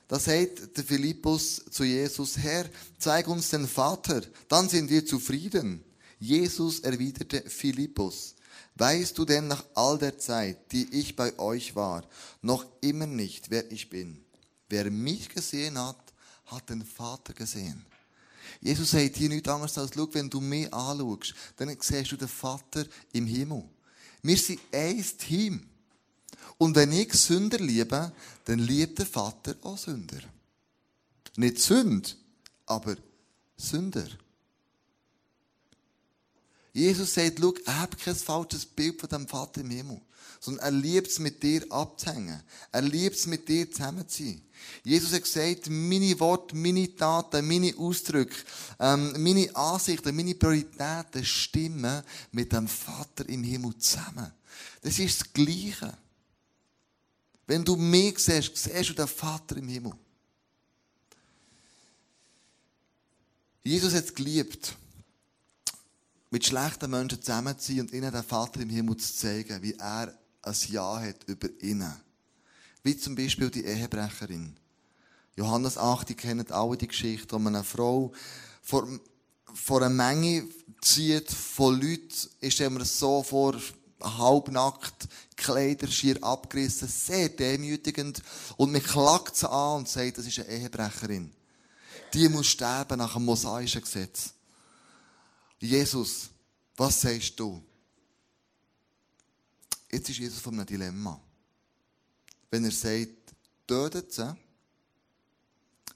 Da 0.08 0.18
sagt 0.18 0.74
der 0.74 0.84
Philippus 0.84 1.62
zu 1.70 1.84
Jesus, 1.84 2.38
Herr, 2.38 2.64
zeig 2.98 3.28
uns 3.28 3.50
den 3.50 3.68
Vater, 3.68 4.22
dann 4.48 4.70
sind 4.70 4.88
wir 4.88 5.04
zufrieden. 5.04 5.84
Jesus 6.18 6.80
erwiderte 6.80 7.42
Philippus, 7.42 8.36
weißt 8.76 9.18
du 9.18 9.26
denn 9.26 9.48
nach 9.48 9.64
all 9.74 9.98
der 9.98 10.18
Zeit, 10.18 10.72
die 10.72 10.88
ich 10.98 11.14
bei 11.14 11.38
euch 11.38 11.76
war, 11.76 12.08
noch 12.40 12.64
immer 12.80 13.06
nicht, 13.06 13.50
wer 13.50 13.70
ich 13.70 13.90
bin? 13.90 14.24
Wer 14.70 14.90
mich 14.90 15.28
gesehen 15.28 15.78
hat, 15.78 16.14
hat 16.46 16.70
den 16.70 16.86
Vater 16.86 17.34
gesehen. 17.34 17.84
Jesus 18.60 18.90
sagt 18.90 19.16
hier 19.16 19.28
nichts 19.28 19.48
anderes 19.48 19.78
als, 19.78 19.92
schau, 19.94 20.08
wenn 20.12 20.28
du 20.28 20.40
mich 20.40 20.72
anschaust, 20.72 21.34
dann 21.56 21.76
siehst 21.80 22.12
du 22.12 22.16
den 22.16 22.28
Vater 22.28 22.84
im 23.12 23.26
Himmel. 23.26 23.64
Wir 24.22 24.36
sind 24.36 24.60
ein 24.72 25.04
Team. 25.18 25.68
Und 26.56 26.74
wenn 26.74 26.90
ich 26.92 27.12
Sünder 27.12 27.58
liebe, 27.58 28.12
dann 28.44 28.58
liebt 28.58 28.98
der 28.98 29.06
Vater 29.06 29.54
auch 29.62 29.78
Sünder. 29.78 30.20
Nicht 31.36 31.60
Sünd, 31.60 32.16
aber 32.66 32.96
Sünder. 33.56 34.08
Jesus 36.72 37.14
sagt, 37.14 37.38
schau, 37.40 37.54
ich 37.54 37.66
habe 37.66 37.96
kein 37.96 38.14
falsches 38.14 38.66
Bild 38.66 39.00
von 39.00 39.08
dem 39.08 39.28
Vater 39.28 39.60
im 39.60 39.70
Himmel. 39.70 40.00
Sondern 40.40 40.64
er 40.64 40.70
liebt 40.72 41.08
es, 41.08 41.18
mit 41.18 41.42
dir 41.42 41.64
abzuhängen. 41.70 42.42
Er 42.70 42.82
liebt 42.82 43.16
es, 43.16 43.26
mit 43.26 43.48
dir 43.48 43.70
zusammen 43.70 44.08
zu 44.08 44.24
sein. 44.24 44.42
Jesus 44.84 45.12
hat 45.12 45.22
gesagt, 45.22 45.68
meine 45.68 46.18
Worte, 46.20 46.56
meine 46.56 46.94
Taten, 46.94 47.46
meine 47.46 47.76
Ausdrücke, 47.76 48.36
ähm, 48.78 49.14
meine 49.22 49.54
Ansichten, 49.54 50.14
meine 50.14 50.34
Prioritäten 50.34 51.24
stimmen 51.24 52.02
mit 52.32 52.52
dem 52.52 52.68
Vater 52.68 53.28
im 53.28 53.42
Himmel 53.42 53.76
zusammen. 53.78 54.32
Das 54.82 54.98
ist 54.98 55.20
das 55.20 55.32
Gleiche. 55.32 55.96
Wenn 57.46 57.64
du 57.64 57.76
mich 57.76 58.18
siehst, 58.18 58.56
siehst 58.56 58.90
du 58.90 58.94
den 58.94 59.08
Vater 59.08 59.56
im 59.56 59.68
Himmel. 59.68 59.92
Jesus 63.62 63.92
hat 63.92 64.04
es 64.04 64.14
geliebt, 64.14 64.76
mit 66.30 66.46
schlechten 66.46 66.90
Menschen 66.90 67.20
zusammen 67.20 67.58
zu 67.58 67.72
sein 67.72 67.80
und 67.80 67.92
ihnen 67.92 68.12
den 68.12 68.22
Vater 68.22 68.60
im 68.60 68.70
Himmel 68.70 68.96
zu 68.96 69.14
zeigen, 69.14 69.62
wie 69.62 69.74
er 69.74 70.14
ein 70.42 70.56
Ja 70.68 71.00
hat 71.00 71.24
über 71.24 71.48
ihnen. 71.60 72.07
Wie 72.82 72.96
zum 72.96 73.14
Beispiel 73.14 73.50
die 73.50 73.64
Ehebrecherin. 73.64 74.56
Johannes 75.36 75.78
8, 75.78 76.08
die 76.08 76.14
kennen 76.14 76.50
alle 76.50 76.76
die 76.76 76.88
Geschichte, 76.88 77.32
wo 77.32 77.46
eine 77.46 77.62
Frau 77.62 78.12
vor, 78.62 78.88
vor 79.54 79.82
einer 79.82 79.90
Menge 79.90 80.48
zieht 80.80 81.30
von 81.30 81.80
Leuten, 81.80 82.72
mir 82.72 82.78
das 82.80 82.98
so 82.98 83.22
vor, 83.22 83.54
halbnackt, 84.00 85.08
Kleider 85.36 85.88
schier 85.88 86.22
abgerissen, 86.22 86.88
sehr 86.88 87.28
demütigend. 87.28 88.22
Und 88.56 88.72
man 88.72 88.82
klagt 88.82 89.36
sie 89.36 89.48
an 89.48 89.78
und 89.78 89.88
sagt, 89.88 90.18
das 90.18 90.26
ist 90.26 90.38
eine 90.38 90.48
Ehebrecherin. 90.48 91.32
Die 92.14 92.28
muss 92.28 92.46
sterben 92.48 92.98
nach 92.98 93.14
dem 93.14 93.24
mosaischen 93.24 93.82
Gesetz. 93.82 94.32
Jesus, 95.60 96.30
was 96.76 97.00
sagst 97.00 97.38
du? 97.38 97.62
Jetzt 99.90 100.10
ist 100.10 100.18
Jesus 100.18 100.40
von 100.40 100.54
einem 100.54 100.66
Dilemma. 100.66 101.20
Wenn 102.50 102.64
er 102.64 102.70
sagt, 102.70 103.34
tötet 103.66 104.12
sie, 104.12 104.36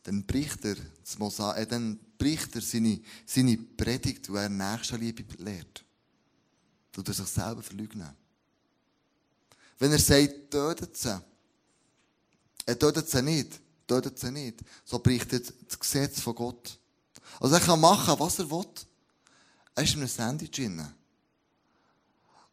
dann 0.03 0.25
bricht 0.25 0.65
er, 0.65 0.77
das 1.01 1.19
Mosa 1.19 1.55
äh, 1.57 1.67
dann 1.67 1.99
bricht 2.19 2.55
er 2.55 2.63
seine, 2.63 3.01
seine 3.25 3.57
Predigt, 3.57 4.29
wo 4.29 4.37
er 4.37 4.49
Nächstenliebe 4.49 5.25
lehrt. 5.43 5.85
Tut 6.91 7.09
er 7.09 7.15
sich 7.15 7.27
selber 7.27 7.63
verleugnen. 7.63 8.15
Wenn 9.79 9.93
er 9.93 9.99
sagt, 9.99 10.51
tötet 10.51 10.97
sie, 10.97 11.21
er 12.67 12.79
tötet 12.79 13.09
sie 13.09 13.23
nicht, 13.23 13.61
tötet 13.87 14.19
sie 14.19 14.31
nicht, 14.31 14.61
so 14.85 14.99
bricht 14.99 15.33
er 15.33 15.41
das 15.41 15.79
Gesetz 15.79 16.21
von 16.21 16.35
Gott. 16.35 16.79
Also 17.41 17.55
er 17.55 17.61
kann 17.61 17.81
machen, 17.81 18.19
was 18.19 18.39
er 18.39 18.51
will. 18.51 18.67
Er 19.75 19.85
ist 19.85 19.95
in 19.95 20.01
einem 20.01 20.09
Sandwich 20.09 20.51
drin. 20.51 20.87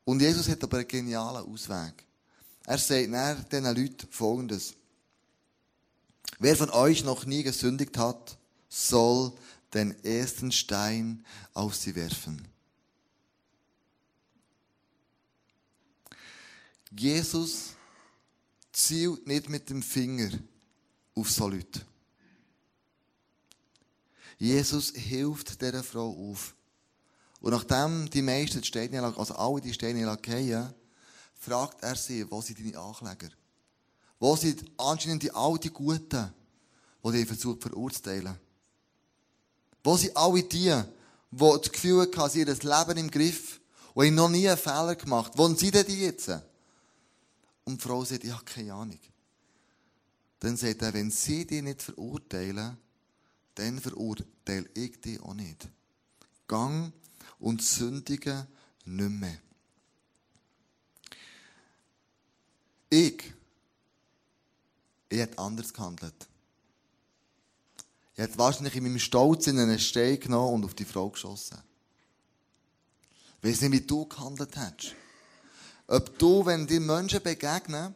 Und 0.06 0.22
Jesus 0.22 0.48
hat 0.48 0.64
aber 0.64 0.78
einen 0.78 0.88
genialen 0.88 1.46
Ausweg. 1.46 2.06
Er 2.66 2.78
sagt 2.78 3.08
dann 3.12 3.46
diesen 3.52 3.76
Leuten 3.76 4.08
Folgendes. 4.12 4.76
Wer 6.40 6.56
von 6.56 6.70
euch 6.70 7.04
noch 7.04 7.26
nie 7.26 7.44
gesündigt 7.44 7.98
hat, 7.98 8.38
soll 8.70 9.34
den 9.74 10.04
ersten 10.04 10.52
Stein 10.52 11.26
auf 11.54 11.76
sie 11.76 11.96
werfen. 11.96 12.48
Jesus 16.92 17.76
zielt 18.72 19.28
nicht 19.28 19.50
mit 19.50 19.70
dem 19.70 19.84
Finger 19.84 20.32
auf 21.16 21.30
so 21.30 21.48
Leute. 21.48 21.82
Jesus 24.38 24.92
hilft 24.92 25.62
dieser 25.62 25.84
Frau 25.84 26.10
auf. 26.32 26.56
Und 27.42 27.52
nachdem 27.52 28.10
die 28.10 28.22
meisten 28.22 28.62
die 28.62 28.68
Steine, 28.68 29.04
also 29.04 29.36
alle 29.36 29.62
die 29.62 29.74
Steine 29.74 30.18
gehen, 30.22 30.74
fragt 31.40 31.82
er 31.82 31.96
sie, 31.96 32.30
wo 32.30 32.42
sind 32.42 32.60
deine 32.60 32.78
Ankläger? 32.78 33.34
Wo 34.20 34.36
sind 34.36 34.64
anscheinend 34.78 35.24
die 35.24 35.32
die 35.64 35.70
Guten, 35.70 36.34
die 37.04 37.12
dich 37.12 37.26
versucht 37.26 37.64
verurteilen? 37.64 38.38
Wo 39.84 39.96
sind 39.96 40.16
alle 40.16 40.44
die, 40.44 40.76
die 41.32 41.38
das 41.38 41.72
Gefühl 41.72 42.02
hatten, 42.02 42.30
sie 42.30 42.40
ihr 42.40 42.46
Leben 42.46 42.98
im 42.98 43.10
Griff 43.10 43.62
und 43.94 44.06
haben 44.06 44.16
noch 44.16 44.30
nie 44.30 44.48
einen 44.48 44.58
Fehler 44.58 44.96
gemacht? 44.96 45.32
Wo 45.36 45.48
sind 45.48 45.74
denn 45.74 45.86
die 45.86 46.02
jetzt? 46.02 46.30
Und 47.64 47.82
die 47.82 47.88
Frau 47.88 48.04
sagt, 48.04 48.26
ich 48.26 48.32
habe 48.32 48.44
keine 48.44 48.74
Ahnung. 48.74 49.00
Dann 50.40 50.58
sagt 50.58 50.82
er, 50.82 50.94
wenn 50.94 51.12
sie 51.12 51.46
dich 51.46 51.62
nicht 51.62 51.82
verurteilen, 51.82 52.78
dann 53.56 53.80
verurteile 53.80 54.70
ich 54.74 55.00
dich 55.02 55.22
auch 55.22 55.34
nicht. 55.34 55.68
Gang 56.48 56.92
und 57.40 57.62
sündige 57.62 58.48
nicht 58.86 59.10
mehr. 59.12 59.38
Ich, 62.90 63.34
ich 65.10 65.20
hätte 65.20 65.40
anders 65.40 65.74
gehandelt. 65.74 66.28
Ich 68.14 68.20
hätte 68.20 68.38
wahrscheinlich 68.38 68.76
in 68.76 68.84
meinem 68.84 69.00
Stolz 69.00 69.48
in 69.48 69.60
einen 69.60 69.80
Stein 69.80 70.20
genommen 70.20 70.56
und 70.56 70.66
auf 70.66 70.74
die 70.74 70.86
Frau 70.86 71.10
geschossen. 71.10 71.58
Weiß 73.42 73.62
nicht, 73.62 73.72
wie 73.72 73.82
du 73.82 74.06
gehandelt 74.06 74.56
hättest. 74.56 74.96
Ob 75.88 76.20
du, 76.20 76.46
wenn 76.46 76.68
dir 76.68 76.80
Menschen 76.80 77.24
begegnen, 77.24 77.96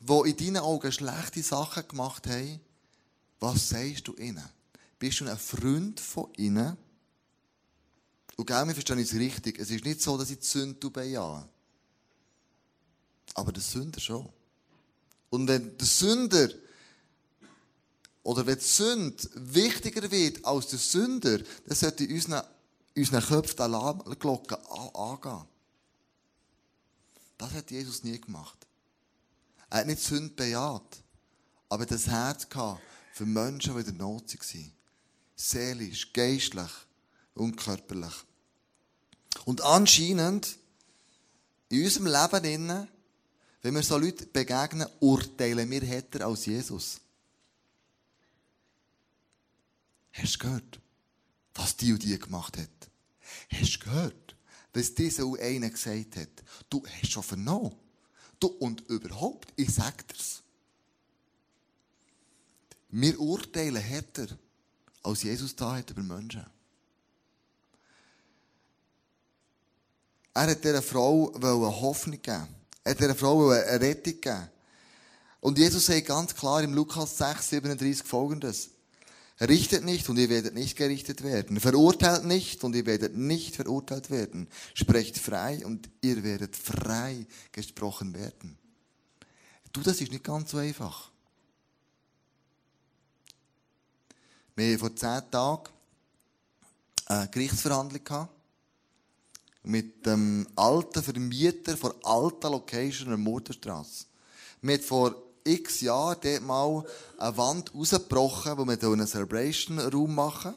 die 0.00 0.30
in 0.30 0.36
deinen 0.36 0.56
Augen 0.58 0.92
schlechte 0.92 1.42
Sachen 1.42 1.88
gemacht 1.88 2.26
haben, 2.26 2.60
was 3.40 3.68
sagst 3.68 4.08
du 4.08 4.14
ihnen? 4.16 4.44
Bist 4.98 5.20
du 5.20 5.26
ein 5.26 5.38
Freund 5.38 6.00
von 6.00 6.32
ihnen? 6.34 6.76
Und 8.36 8.46
gell, 8.46 8.66
wir 8.66 8.74
verstehen 8.74 8.98
es 8.98 9.14
richtig. 9.14 9.58
Es 9.58 9.70
ist 9.70 9.84
nicht 9.84 10.02
so, 10.02 10.18
dass 10.18 10.30
ich 10.30 10.40
die 10.40 10.46
Sünde 10.46 10.90
bejahe. 10.90 11.48
Aber 13.34 13.52
der 13.52 13.62
Sünder 13.62 14.00
schon. 14.00 14.28
Und 15.30 15.48
wenn 15.48 15.76
der 15.76 15.86
Sünder 15.86 16.48
oder 18.22 18.46
wenn 18.46 18.58
die 18.58 18.64
Sünde 18.64 19.28
wichtiger 19.34 20.10
wird 20.10 20.44
als 20.44 20.68
der 20.68 20.78
Sünder, 20.78 21.38
dann 21.38 21.76
sollte 21.76 22.08
unseren, 22.08 22.42
unseren 22.96 23.22
Köpfen 23.22 23.56
die 23.56 23.62
Alarmglocke 23.62 24.58
angehen. 24.94 25.44
Das 27.38 27.52
hat 27.52 27.70
Jesus 27.70 28.02
nie 28.02 28.20
gemacht. 28.20 28.66
Er 29.70 29.78
hat 29.78 29.86
nicht 29.86 30.02
Sünde 30.02 30.34
bejaht, 30.34 31.02
aber 31.68 31.86
das 31.86 32.06
Herz 32.06 32.48
gehabt 32.48 32.80
für 33.12 33.26
Menschen, 33.26 33.74
die 33.74 33.80
in 33.80 33.86
der 33.86 33.94
Not 33.94 34.34
waren. 34.34 34.72
Seelisch, 35.36 36.12
geistlich 36.12 36.70
und 37.34 37.56
körperlich. 37.56 38.14
Und 39.44 39.60
anscheinend, 39.60 40.58
in 41.68 41.84
unserem 41.84 42.06
Leben 42.06 42.44
innen, 42.44 42.88
wenn 43.66 43.74
wir 43.74 43.82
so 43.82 43.98
Leuten 43.98 44.30
begegnen, 44.32 44.86
urteilen 45.00 45.68
wir 45.68 45.80
härter 45.80 46.24
als 46.24 46.46
Jesus. 46.46 47.00
Hast 50.12 50.34
du 50.34 50.38
gehört, 50.38 50.80
was 51.52 51.76
die 51.76 51.92
und 51.92 52.00
die 52.00 52.16
gemacht 52.16 52.56
hat? 52.58 52.90
Hast 53.50 53.74
du 53.74 53.80
gehört, 53.80 54.36
was 54.72 54.94
dieser 54.94 55.26
und 55.26 55.40
einer 55.40 55.68
gesagt 55.68 56.16
hat? 56.16 56.44
Du 56.70 56.86
hast 56.86 57.10
schon 57.10 57.24
vernommen. 57.24 57.74
Du, 58.38 58.46
und 58.46 58.82
überhaupt, 58.82 59.52
ich 59.56 59.74
sag 59.74 60.06
dir's. 60.06 60.44
Wir 62.90 63.18
urteilen 63.18 63.82
härter, 63.82 64.28
als 65.02 65.24
Jesus 65.24 65.56
da 65.56 65.74
hat 65.74 65.90
über 65.90 66.04
Menschen. 66.04 66.46
Er 70.34 70.50
hat 70.50 70.62
dieser 70.62 70.82
Frau 70.82 71.32
Hoffnung 71.34 72.22
geben. 72.22 72.55
Er 72.86 72.92
hat 72.92 73.00
dieser 73.00 73.16
Frau 73.16 73.50
eine 73.50 73.80
Rettung 73.80 74.12
gegeben. 74.12 74.48
Und 75.40 75.58
Jesus 75.58 75.86
sagt 75.86 76.06
ganz 76.06 76.36
klar 76.36 76.62
im 76.62 76.72
Lukas 76.72 77.18
6, 77.18 77.48
37 77.48 78.06
folgendes. 78.06 78.70
Richtet 79.40 79.84
nicht 79.84 80.08
und 80.08 80.16
ihr 80.18 80.28
werdet 80.28 80.54
nicht 80.54 80.76
gerichtet 80.76 81.24
werden. 81.24 81.58
Verurteilt 81.58 82.24
nicht 82.24 82.62
und 82.62 82.76
ihr 82.76 82.86
werdet 82.86 83.16
nicht 83.16 83.56
verurteilt 83.56 84.08
werden. 84.12 84.48
Sprecht 84.72 85.18
frei 85.18 85.66
und 85.66 85.90
ihr 86.00 86.22
werdet 86.22 86.54
frei 86.54 87.26
gesprochen 87.50 88.14
werden. 88.14 88.56
Du, 89.72 89.80
das 89.80 90.00
ist 90.00 90.12
nicht 90.12 90.22
ganz 90.22 90.52
so 90.52 90.58
einfach. 90.58 91.10
Wir 94.54 94.68
hatten 94.68 94.78
vor 94.78 94.94
zehn 94.94 95.28
Tagen 95.32 95.70
eine 97.06 97.28
Gerichtsverhandlung 97.30 98.04
gehabt. 98.04 98.35
Mit 99.66 100.06
dem 100.06 100.46
alten 100.54 101.02
Vermieter 101.02 101.76
von 101.76 101.92
alter 102.04 102.50
Location 102.50 103.08
der 103.08 103.18
Murterstrasse. 103.18 104.04
Wir 104.62 104.76
haben 104.76 104.84
vor 104.84 105.14
x 105.42 105.80
Jahren 105.80 106.18
dort 106.22 106.42
mal 106.42 106.84
eine 107.18 107.36
Wand 107.36 107.74
rausgebrochen, 107.74 108.58
wo 108.58 108.64
wir 108.64 108.80
einen 108.80 109.08
Celebration-Raum 109.08 110.14
machen. 110.14 110.54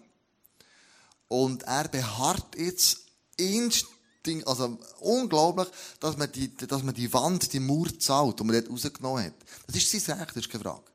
Und 1.28 1.64
er 1.64 1.88
beharrt 1.88 2.56
jetzt 2.56 3.00
instinkt, 3.36 4.48
also 4.48 4.78
unglaublich, 5.00 5.70
dass 6.00 6.16
man 6.16 6.32
die, 6.32 6.56
dass 6.56 6.84
man 6.84 6.94
die 6.94 7.12
Wand, 7.12 7.52
die 7.52 7.60
Mauer 7.60 7.88
zahlt, 7.98 8.40
die 8.40 8.44
man 8.44 8.54
dort 8.54 8.70
rausgenommen 8.70 9.26
hat. 9.26 9.34
Das 9.66 9.76
ist 9.76 9.90
sein 9.90 10.20
Recht, 10.20 10.36
das 10.36 10.46
ist 10.46 10.52
keine 10.52 10.64
Frage. 10.66 10.89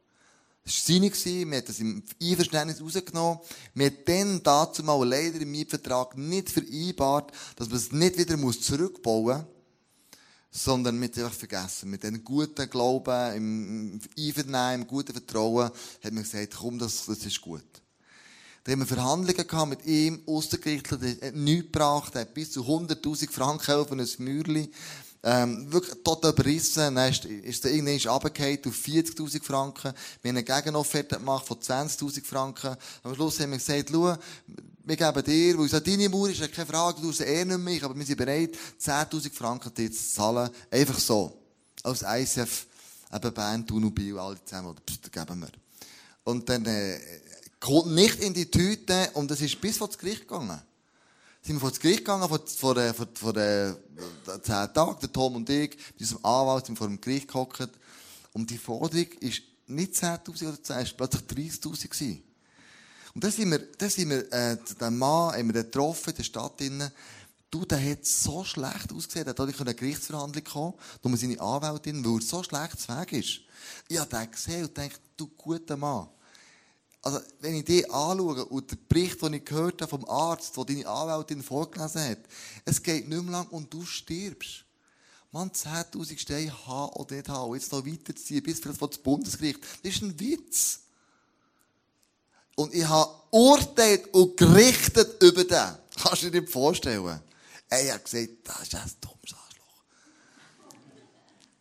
Das 0.65 0.89
war 0.89 0.95
seine, 0.95 1.51
wir 1.51 1.59
haben 1.59 1.67
das 1.67 1.81
im 1.81 2.03
Einverständnis 2.23 2.81
rausgenommen. 2.81 3.39
Wir 3.75 3.87
haben 3.87 3.99
dann 4.07 4.43
dazu 4.43 4.83
mal 4.83 5.07
leider 5.07 5.41
im 5.41 5.51
Mietvertrag 5.51 6.17
nicht 6.17 6.49
vereinbart, 6.49 7.33
dass 7.57 7.69
man 7.69 7.77
es 7.77 7.93
nicht 7.93 8.17
wieder 8.17 8.39
zurückbauen 8.61 9.39
muss 9.39 9.55
sondern 10.57 11.01
mit 11.01 11.19
einfach 11.19 11.33
vergessen. 11.33 11.91
Mit 11.91 12.05
einem 12.05 12.23
guten 12.23 12.71
Glauben, 12.71 13.35
im 13.35 14.01
Einvernehmen, 14.17 14.83
im 14.83 14.87
guten 14.87 15.13
Vertrauen, 15.13 15.65
hat 16.03 16.13
man 16.13 16.23
gesagt, 16.23 16.55
komm, 16.57 16.79
das, 16.79 17.07
das 17.07 17.27
ist 17.27 17.41
gut. 17.41 17.65
Da 18.63 18.73
haben 18.73 18.79
wir 18.79 18.87
Verhandlungen 18.87 19.47
gehabt 19.47 19.69
mit 19.69 19.85
ihm, 19.85 20.23
Außengerichtler, 20.27 20.97
der 20.97 21.29
hat 21.29 21.35
nichts 21.35 21.65
gebracht, 21.65 22.15
er 22.15 22.23
hat 22.23 22.35
bis 22.35 22.53
zu 22.53 22.63
100.000 22.63 23.31
Franken 23.31 23.87
für 23.87 23.93
ein 23.93 24.25
Mürli. 24.25 24.71
Ähm, 25.27 25.73
wirklich 25.73 25.95
total 26.05 26.33
überrissen. 26.33 26.95
Dann 26.95 27.11
ist, 27.11 27.25
ist 27.25 27.65
er 27.65 27.73
irgendwann 27.73 28.13
runtergefallen 28.13 28.59
auf 28.67 28.75
40.000 28.75 29.43
Franken. 29.43 29.95
Wir 30.21 30.29
haben 30.29 30.37
eine 30.37 30.45
Gegenofferte 30.45 31.17
gemacht 31.17 31.47
von 31.47 31.59
20.000 31.59 32.25
Franken. 32.25 32.77
Am 33.03 33.15
Schluss 33.15 33.41
haben 33.41 33.53
wir 33.53 33.59
gesagt, 33.59 33.89
schau, 33.91 34.17
wir 34.85 34.97
geben 34.97 35.25
dir, 35.25 35.59
weil 35.59 35.67
es 35.67 35.83
deine 35.83 36.09
Mauer 36.11 36.29
ist, 36.29 36.53
keine 36.53 36.67
Frage, 36.67 37.01
du 37.01 37.07
tust 37.07 37.23
eh 37.23 37.45
nicht 37.45 37.59
mehr, 37.59 37.83
aber 37.85 37.97
wir 37.97 38.05
sind 38.05 38.19
bereit, 38.19 38.55
10.000 38.79 39.33
Franken 39.33 39.73
dir 39.73 39.91
zu 39.91 40.11
zahlen. 40.11 40.51
Einfach 40.71 40.99
so. 40.99 41.41
Als 41.83 42.03
ICF, 42.03 42.67
eben 43.13 43.33
Bern, 43.33 43.65
Biel, 43.65 44.19
alle 44.19 44.45
zusammen, 44.45 44.69
oder, 44.69 44.81
pst, 44.81 45.11
geben 45.11 45.41
wir. 45.41 45.51
Und 46.25 46.49
dann, 46.49 46.67
äh, 46.67 46.99
kommt 47.65 47.95
nicht 47.95 48.21
in 48.21 48.35
die 48.35 48.51
Tüte, 48.51 49.11
und 49.15 49.31
es 49.31 49.41
ist 49.41 49.59
bis 49.59 49.79
vor 49.79 49.89
das 49.89 49.97
Gericht 49.97 50.29
gegangen. 50.29 50.61
Sind 51.47 51.57
wir 51.57 51.61
vor 51.61 51.71
das 51.71 51.81
Gericht 51.81 51.99
gegangen, 51.99 52.27
vor, 52.27 52.41
vor, 52.47 52.77
äh, 52.79 52.95
vor, 52.95 53.07
vor, 53.13 53.37
äh, 53.37 53.75
zehn 54.43 54.73
Tagen, 54.73 54.97
der 55.03 55.13
Tom 55.13 55.37
und 55.37 55.51
ich, 55.51 55.77
mit 55.93 56.01
unserem 56.01 56.25
Anwalt, 56.25 56.65
sind 56.65 56.79
vor 56.79 56.87
dem 56.87 56.99
Gericht 56.99 57.29
gehockt. 57.29 57.69
Und 58.33 58.49
die 58.49 58.57
Forderung 58.57 59.09
ist 59.21 59.43
nicht 59.67 59.93
10.000 59.93 60.49
oder 60.49 60.63
10, 60.63 60.77
es 60.79 60.99
war 60.99 61.07
plötzlich 61.07 61.51
30.000 61.61 61.89
gewesen. 61.91 62.23
Und 63.15 63.25
dann 63.25 63.31
sind 63.31 63.51
wir, 63.51 63.59
dann 63.59 63.91
sind 63.91 64.09
wir, 64.09 64.33
äh, 64.33 64.57
den 64.81 64.97
Mann, 64.97 65.35
haben 65.35 65.53
wir 65.53 65.65
getroffen 65.65 66.11
in 66.11 66.17
der 66.17 66.23
Stadt 66.23 66.59
drinnen. 66.59 66.91
Du, 67.51 67.67
der 67.67 67.91
hat 67.91 68.07
so 68.07 68.43
schlecht 68.43 68.91
ausgesehen. 68.91 69.27
Der 69.27 69.35
hat 69.35 69.55
in 69.55 69.61
eine 69.61 69.75
Gerichtsverhandlung 69.75 70.45
kommen, 70.45 70.75
wo 71.03 71.11
man 71.11 71.19
seine 71.19 71.39
Anwältin, 71.39 72.03
weil 72.07 72.21
er 72.21 72.23
so 72.23 72.43
schlecht 72.43 72.81
zu 72.81 72.89
Weg 72.89 73.13
ist. 73.13 73.41
Ich 73.89 73.99
habe 73.99 74.09
den 74.09 74.31
gesehen 74.31 74.65
und 74.65 74.79
dachte, 74.79 74.99
du 75.19 75.27
guter 75.27 75.77
Mann. 75.77 76.09
Also, 77.05 77.21
wenn 77.41 77.57
ich 77.57 77.67
die 77.67 77.85
anschaue 77.91 78.47
und 78.47 78.71
den 78.71 78.79
Bericht, 78.89 79.21
den 79.21 79.35
ich 79.35 79.45
gehört 79.45 79.83
habe 79.83 79.91
vom 79.91 80.09
Arzt, 80.09 80.57
den 80.57 80.65
deine 80.65 80.87
Anwältin 80.87 81.43
vorgelesen 81.43 82.03
hat, 82.03 82.19
es 82.65 82.83
geht 82.83 83.07
nicht 83.07 83.23
mehr 83.23 83.31
lang 83.31 83.47
und 83.49 83.73
du 83.73 83.85
stirbst. 83.85 84.65
Man, 85.31 85.51
10.000 85.51 86.19
Steine 86.19 86.67
haben 86.67 86.95
oder 86.95 87.17
nicht 87.17 87.29
haben, 87.29 87.51
und 87.51 87.57
jetzt 87.57 87.71
noch 87.73 87.85
weiterziehen, 87.85 88.43
bis 88.43 88.59
für 88.59 88.73
das 88.73 88.97
Bundesgericht. 88.97 89.61
Das 89.83 89.95
ist 89.95 90.03
ein 90.03 90.19
Witz. 90.19 90.81
Und 92.57 92.73
ich 92.73 92.89
habe 92.89 93.13
urteilt 93.31 94.15
und 94.15 94.39
gerichtet 94.39 95.23
über 95.23 95.45
den. 95.45 95.77
Kannst 96.01 96.23
du 96.23 96.31
dir 96.31 96.41
nicht 96.41 96.51
vorstellen? 96.51 97.21
Er 97.69 97.95
hat 97.95 98.05
gesagt, 98.05 98.31
das 98.45 98.63
ist 98.63 98.75
ein 98.77 98.91
dummes 99.03 99.35
Arschloch. 99.35 99.85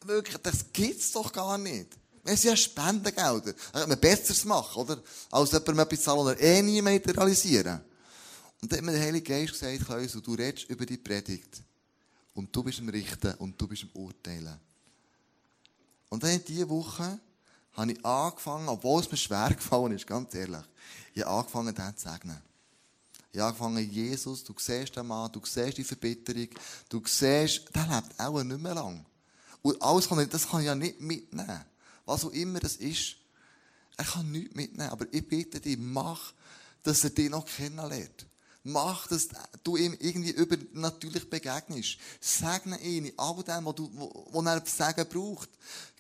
Wirklich, 0.06 0.38
das 0.38 0.71
gibt's 0.71 1.12
doch 1.12 1.34
gar 1.34 1.58
nicht. 1.58 1.97
Wir 2.23 2.38
sind 2.38 2.51
ja 2.51 2.55
Spendengelder. 2.55 3.53
Da 3.53 3.79
kann 3.79 3.89
man 3.89 3.99
Besseres 3.99 4.45
machen, 4.45 4.81
oder? 4.81 5.01
Als 5.31 5.51
jemandem 5.51 5.79
etwas 5.79 6.01
zahlen, 6.03 6.27
er 6.27 6.39
eh 6.39 6.62
nie 6.62 6.81
mehr 6.81 7.05
realisieren. 7.05 7.81
Und 8.62 8.71
dann 8.71 8.79
hat 8.79 8.86
mir 8.86 8.93
der 8.93 9.01
Heilige 9.01 9.29
Geist 9.29 9.59
gesagt, 9.59 9.86
Klaus, 9.86 10.13
du 10.13 10.33
redest 10.33 10.69
über 10.69 10.86
die 10.86 10.97
Predigt. 10.97 11.62
Und 12.33 12.55
du 12.55 12.63
bist 12.63 12.79
im 12.79 12.89
Richten 12.89 13.33
und 13.36 13.59
du 13.59 13.67
bist 13.67 13.83
im 13.83 13.89
Urteilen. 13.93 14.57
Und 16.09 16.23
dann 16.23 16.31
in 16.31 16.45
dieser 16.45 16.69
Woche 16.69 17.19
habe 17.73 17.91
ich 17.91 18.05
angefangen, 18.05 18.69
obwohl 18.69 19.01
es 19.01 19.12
mir 19.12 19.17
schwer 19.17 19.49
gefallen 19.53 19.93
ist, 19.93 20.07
ganz 20.07 20.33
ehrlich, 20.33 20.63
ich 21.13 21.23
habe 21.23 21.39
angefangen, 21.39 21.75
den 21.75 21.97
zu 21.97 22.09
segnen. 22.09 22.41
Ich 23.31 23.39
habe 23.39 23.49
angefangen, 23.49 23.91
Jesus, 23.91 24.43
du 24.43 24.53
siehst 24.57 24.95
den 24.95 25.07
Mann, 25.07 25.31
du 25.31 25.41
siehst 25.43 25.77
die 25.77 25.83
Verbitterung, 25.83 26.49
du 26.88 27.01
siehst, 27.05 27.63
der 27.75 27.88
lebt 27.88 28.19
auch 28.19 28.43
nicht 28.43 28.62
mehr 28.62 28.75
lang. 28.75 29.05
Und 29.62 29.81
alles 29.81 30.07
kann 30.07 30.19
ich, 30.19 30.29
das 30.29 30.47
kann 30.47 30.62
ich 30.62 30.67
ja 30.67 30.75
nicht 30.75 31.01
mitnehmen. 31.01 31.65
Was 32.06 32.26
auch 32.26 32.32
immer 32.32 32.60
das 32.60 32.76
ist. 32.76 33.16
Er 33.98 34.06
kann 34.06 34.32
nichts 34.32 34.56
mitnehmen, 34.56 34.89
aber 34.89 35.06
ich 35.12 35.28
bitte 35.28 35.60
dich, 35.60 35.78
mach, 35.78 36.34
dass 36.82 37.04
er 37.04 37.12
dich 37.12 37.30
noch 37.30 37.46
kennenlernt. 37.46 38.26
Mach, 38.63 39.08
dass 39.08 39.28
du 39.63 39.76
ihm 39.76 39.96
irgendwie 40.00 40.32
übernatürlich 40.32 41.30
begegnest. 41.30 41.98
Segne 42.22 42.80
ihn 42.82 43.06
in 43.06 43.20
all 43.20 43.44
dem, 43.44 43.66
was, 43.66 43.76
du, 43.76 43.89
wo, 43.94 44.42
er 44.42 44.63
Segen 44.66 45.08
braucht. 45.10 45.50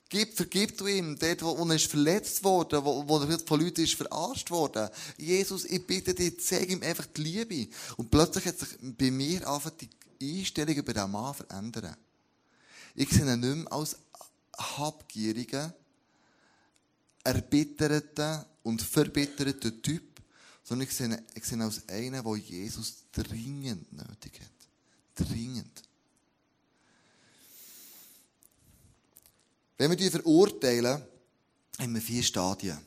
Gib, 0.07 0.35
vergib 0.35 0.77
du 0.77 0.87
ihm, 0.87 1.17
dort, 1.19 1.41
wo, 1.41 1.57
wo 1.57 1.65
er 1.65 1.75
ist 1.75 1.89
verletzt 1.89 2.43
worden, 2.43 2.85
wo, 2.85 3.07
wo 3.07 3.19
er 3.19 3.39
von 3.39 3.59
Leuten 3.59 3.81
ist 3.81 3.95
verarscht 3.95 4.49
worden. 4.49 4.89
Jesus, 5.17 5.65
ich 5.65 5.85
bitte 5.85 6.13
dich, 6.13 6.39
zeig 6.39 6.69
ihm 6.69 6.81
einfach 6.83 7.07
die 7.07 7.23
Liebe. 7.23 7.67
Und 7.97 8.09
plötzlich 8.09 8.45
hat 8.45 8.59
sich 8.59 8.69
bei 8.81 9.11
mir 9.11 9.47
einfach 9.49 9.71
die 9.71 9.89
Einstellung 10.21 10.75
über 10.75 10.93
den 10.93 11.11
Mann 11.11 11.33
verändert. 11.33 11.97
Ich 12.95 13.09
sehe 13.09 13.21
ihn 13.21 13.39
nicht 13.39 13.55
mehr 13.55 13.73
als 13.73 13.97
habgierigen, 14.57 15.73
erbitterten 17.23 18.45
und 18.63 18.81
verbitterten 18.81 19.81
Typ, 19.81 20.21
sondern 20.63 20.87
ich 20.87 20.93
sehe, 20.93 21.23
ich 21.35 21.43
sehe 21.45 21.61
als 21.61 21.87
einen, 21.89 22.23
der 22.23 22.35
Jesus 22.35 23.05
dringend 23.11 23.91
nötig 23.93 24.39
hat. 24.39 25.27
Dringend. 25.27 25.83
Wenn 29.77 29.89
wir 29.89 29.97
die 29.97 30.09
verurteilen, 30.09 31.01
haben 31.79 31.93
wir 31.93 32.01
vier 32.01 32.23
Stadien. 32.23 32.77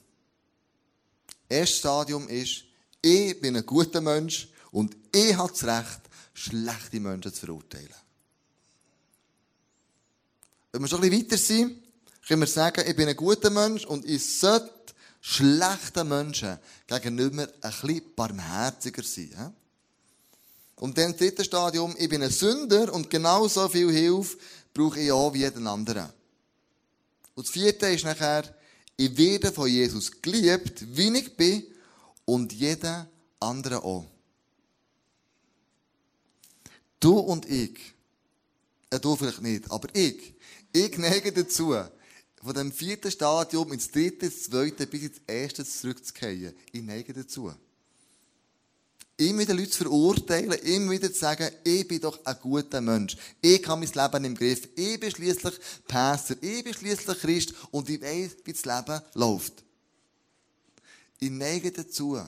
Das 1.48 1.58
erste 1.58 1.76
Stadium 1.76 2.28
ist, 2.28 2.64
ich 3.02 3.40
bin 3.40 3.56
ein 3.56 3.66
guter 3.66 4.00
Mensch 4.00 4.48
und 4.70 4.96
ich 5.14 5.36
habe 5.36 5.52
das 5.52 5.64
Recht, 5.64 6.00
schlechte 6.34 7.00
Menschen 7.00 7.32
zu 7.32 7.40
verurteilen. 7.46 7.94
Wenn 10.72 10.82
wir 10.82 10.88
schon 10.88 11.02
ein 11.02 11.10
bisschen 11.10 11.24
weiter 11.24 11.38
sind, 11.38 11.85
können 12.26 12.42
wir 12.42 12.48
sagen, 12.48 12.84
ich 12.86 12.96
bin 12.96 13.08
ein 13.08 13.16
guter 13.16 13.50
Mensch 13.50 13.84
und 13.84 14.04
ich 14.04 14.38
sollte 14.38 14.72
schlechten 15.20 16.08
Menschen 16.08 16.58
gegenüber 16.86 17.48
ein 17.60 17.72
bisschen 17.80 18.02
barmherziger 18.14 19.02
sein. 19.02 19.54
Und 20.76 20.98
dann 20.98 21.12
das 21.12 21.18
dritte 21.18 21.44
Stadium, 21.44 21.94
ich 21.98 22.08
bin 22.08 22.22
ein 22.22 22.30
Sünder 22.30 22.92
und 22.92 23.08
genauso 23.08 23.68
viel 23.68 23.90
Hilfe 23.90 24.36
brauche 24.74 25.00
ich 25.00 25.10
auch 25.10 25.32
wie 25.32 25.38
jeden 25.38 25.66
anderen. 25.66 26.10
Und 27.34 27.46
das 27.46 27.52
vierte 27.52 27.86
ist 27.88 28.04
nachher, 28.04 28.44
ich 28.96 29.16
werde 29.16 29.52
von 29.52 29.68
Jesus 29.68 30.10
geliebt, 30.20 30.84
wie 30.96 31.16
ich 31.16 31.36
bin, 31.36 31.64
und 32.24 32.52
jeder 32.52 33.08
andere 33.38 33.82
auch. 33.82 34.04
Du 36.98 37.18
und 37.18 37.48
ich, 37.48 37.78
äh, 38.90 38.98
du 38.98 39.14
vielleicht 39.16 39.42
nicht, 39.42 39.70
aber 39.70 39.88
ich, 39.94 40.34
ich 40.72 40.98
neige 40.98 41.32
dazu, 41.32 41.74
von 42.46 42.54
dem 42.54 42.72
vierten 42.72 43.10
Stadium 43.10 43.72
ins 43.72 43.90
dritte, 43.90 44.26
ins 44.26 44.44
zweite 44.44 44.86
bis 44.86 45.02
ins 45.02 45.20
erste 45.26 45.64
zurückzukehren. 45.64 46.54
Ich 46.72 46.82
neige 46.82 47.12
dazu 47.12 47.52
immer 49.16 49.40
wieder 49.40 49.54
Leute 49.54 49.70
zu 49.70 49.84
verurteilen, 49.84 50.52
immer 50.60 50.92
wieder 50.92 51.12
zu 51.12 51.18
sagen, 51.18 51.48
ich 51.64 51.88
bin 51.88 52.00
doch 52.00 52.24
ein 52.24 52.36
guter 52.40 52.80
Mensch. 52.80 53.16
Ich 53.40 53.66
habe 53.66 53.80
mein 53.80 53.92
Leben 53.92 54.24
im 54.24 54.34
Griff. 54.34 54.68
Ich 54.74 55.00
bin 55.00 55.10
schließlich 55.10 55.54
Pastor. 55.88 56.36
Ich 56.40 56.64
bin 56.64 56.74
schließlich 56.74 57.18
Christ 57.18 57.54
und 57.70 57.88
ich 57.88 58.00
weiß, 58.00 58.36
wie 58.44 58.52
das 58.52 58.64
Leben 58.64 59.00
läuft. 59.14 59.64
Ich 61.18 61.30
neige 61.30 61.72
dazu, 61.72 62.20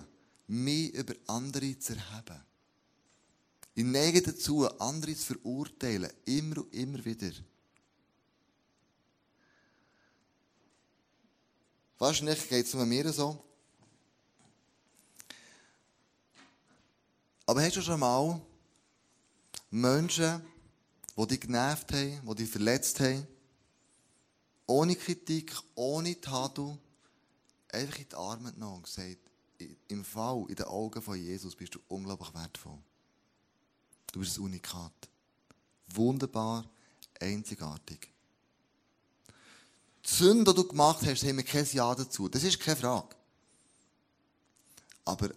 mich 0.47 0.95
über 0.95 1.15
andere 1.27 1.79
zu 1.79 1.93
erheben. 1.93 2.43
Ich 3.75 3.85
neige 3.85 4.23
dazu, 4.23 4.67
andere 4.79 5.15
zu 5.15 5.35
verurteilen. 5.35 6.11
Immer 6.25 6.59
und 6.59 6.75
immer 6.75 7.05
wieder. 7.05 7.31
Wahrscheinlich 11.99 12.49
geht 12.49 12.67
es 12.67 12.75
nur 12.75 12.87
mir 12.87 13.13
so. 13.13 13.45
Aber 17.45 17.63
hast 17.63 17.77
du 17.77 17.83
schon 17.83 17.99
mal 17.99 18.41
Menschen, 19.71 20.43
die 21.17 21.27
dich 21.27 21.41
genervt 21.41 21.93
haben, 21.93 22.21
die 22.29 22.35
dich 22.35 22.51
verletzt 22.51 23.01
haben, 23.01 23.27
ohne 24.67 24.95
Kritik, 24.95 25.57
ohne 25.75 26.21
Tadel, 26.21 26.79
einfach 27.73 27.99
in 27.99 28.09
die 28.09 28.15
Arme 28.15 28.53
genommen 28.53 28.77
und 28.77 28.83
gesagt, 28.85 29.19
im 29.89 30.05
Fall, 30.05 30.45
in 30.49 30.55
den 30.55 30.67
Augen 30.67 31.03
von 31.03 31.17
Jesus 31.17 31.57
bist 31.57 31.75
du 31.75 31.81
unglaublich 31.89 32.33
wertvoll. 32.33 32.79
Du 34.13 34.21
bist 34.21 34.39
ein 34.39 34.45
Unikat. 34.45 34.93
Wunderbar, 35.89 36.65
einzigartig. 37.19 38.13
Die 40.09 40.15
Sünde, 40.15 40.53
die 40.53 40.57
du 40.57 40.67
gemacht 40.67 41.05
hast, 41.05 41.23
haben 41.25 41.37
wir 41.37 41.45
kein 41.45 41.67
Ja 41.73 41.95
dazu. 41.95 42.29
Das 42.29 42.43
ist 42.43 42.59
keine 42.61 42.77
Frage. 42.77 43.15
Aber 45.05 45.31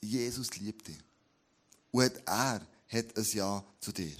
Jesus 0.00 0.54
liebt 0.56 0.88
dich. 0.88 0.98
Und 1.90 2.12
er 2.26 2.60
hat 2.88 3.16
ein 3.16 3.26
Ja 3.32 3.64
zu 3.80 3.92
dir. 3.92 4.16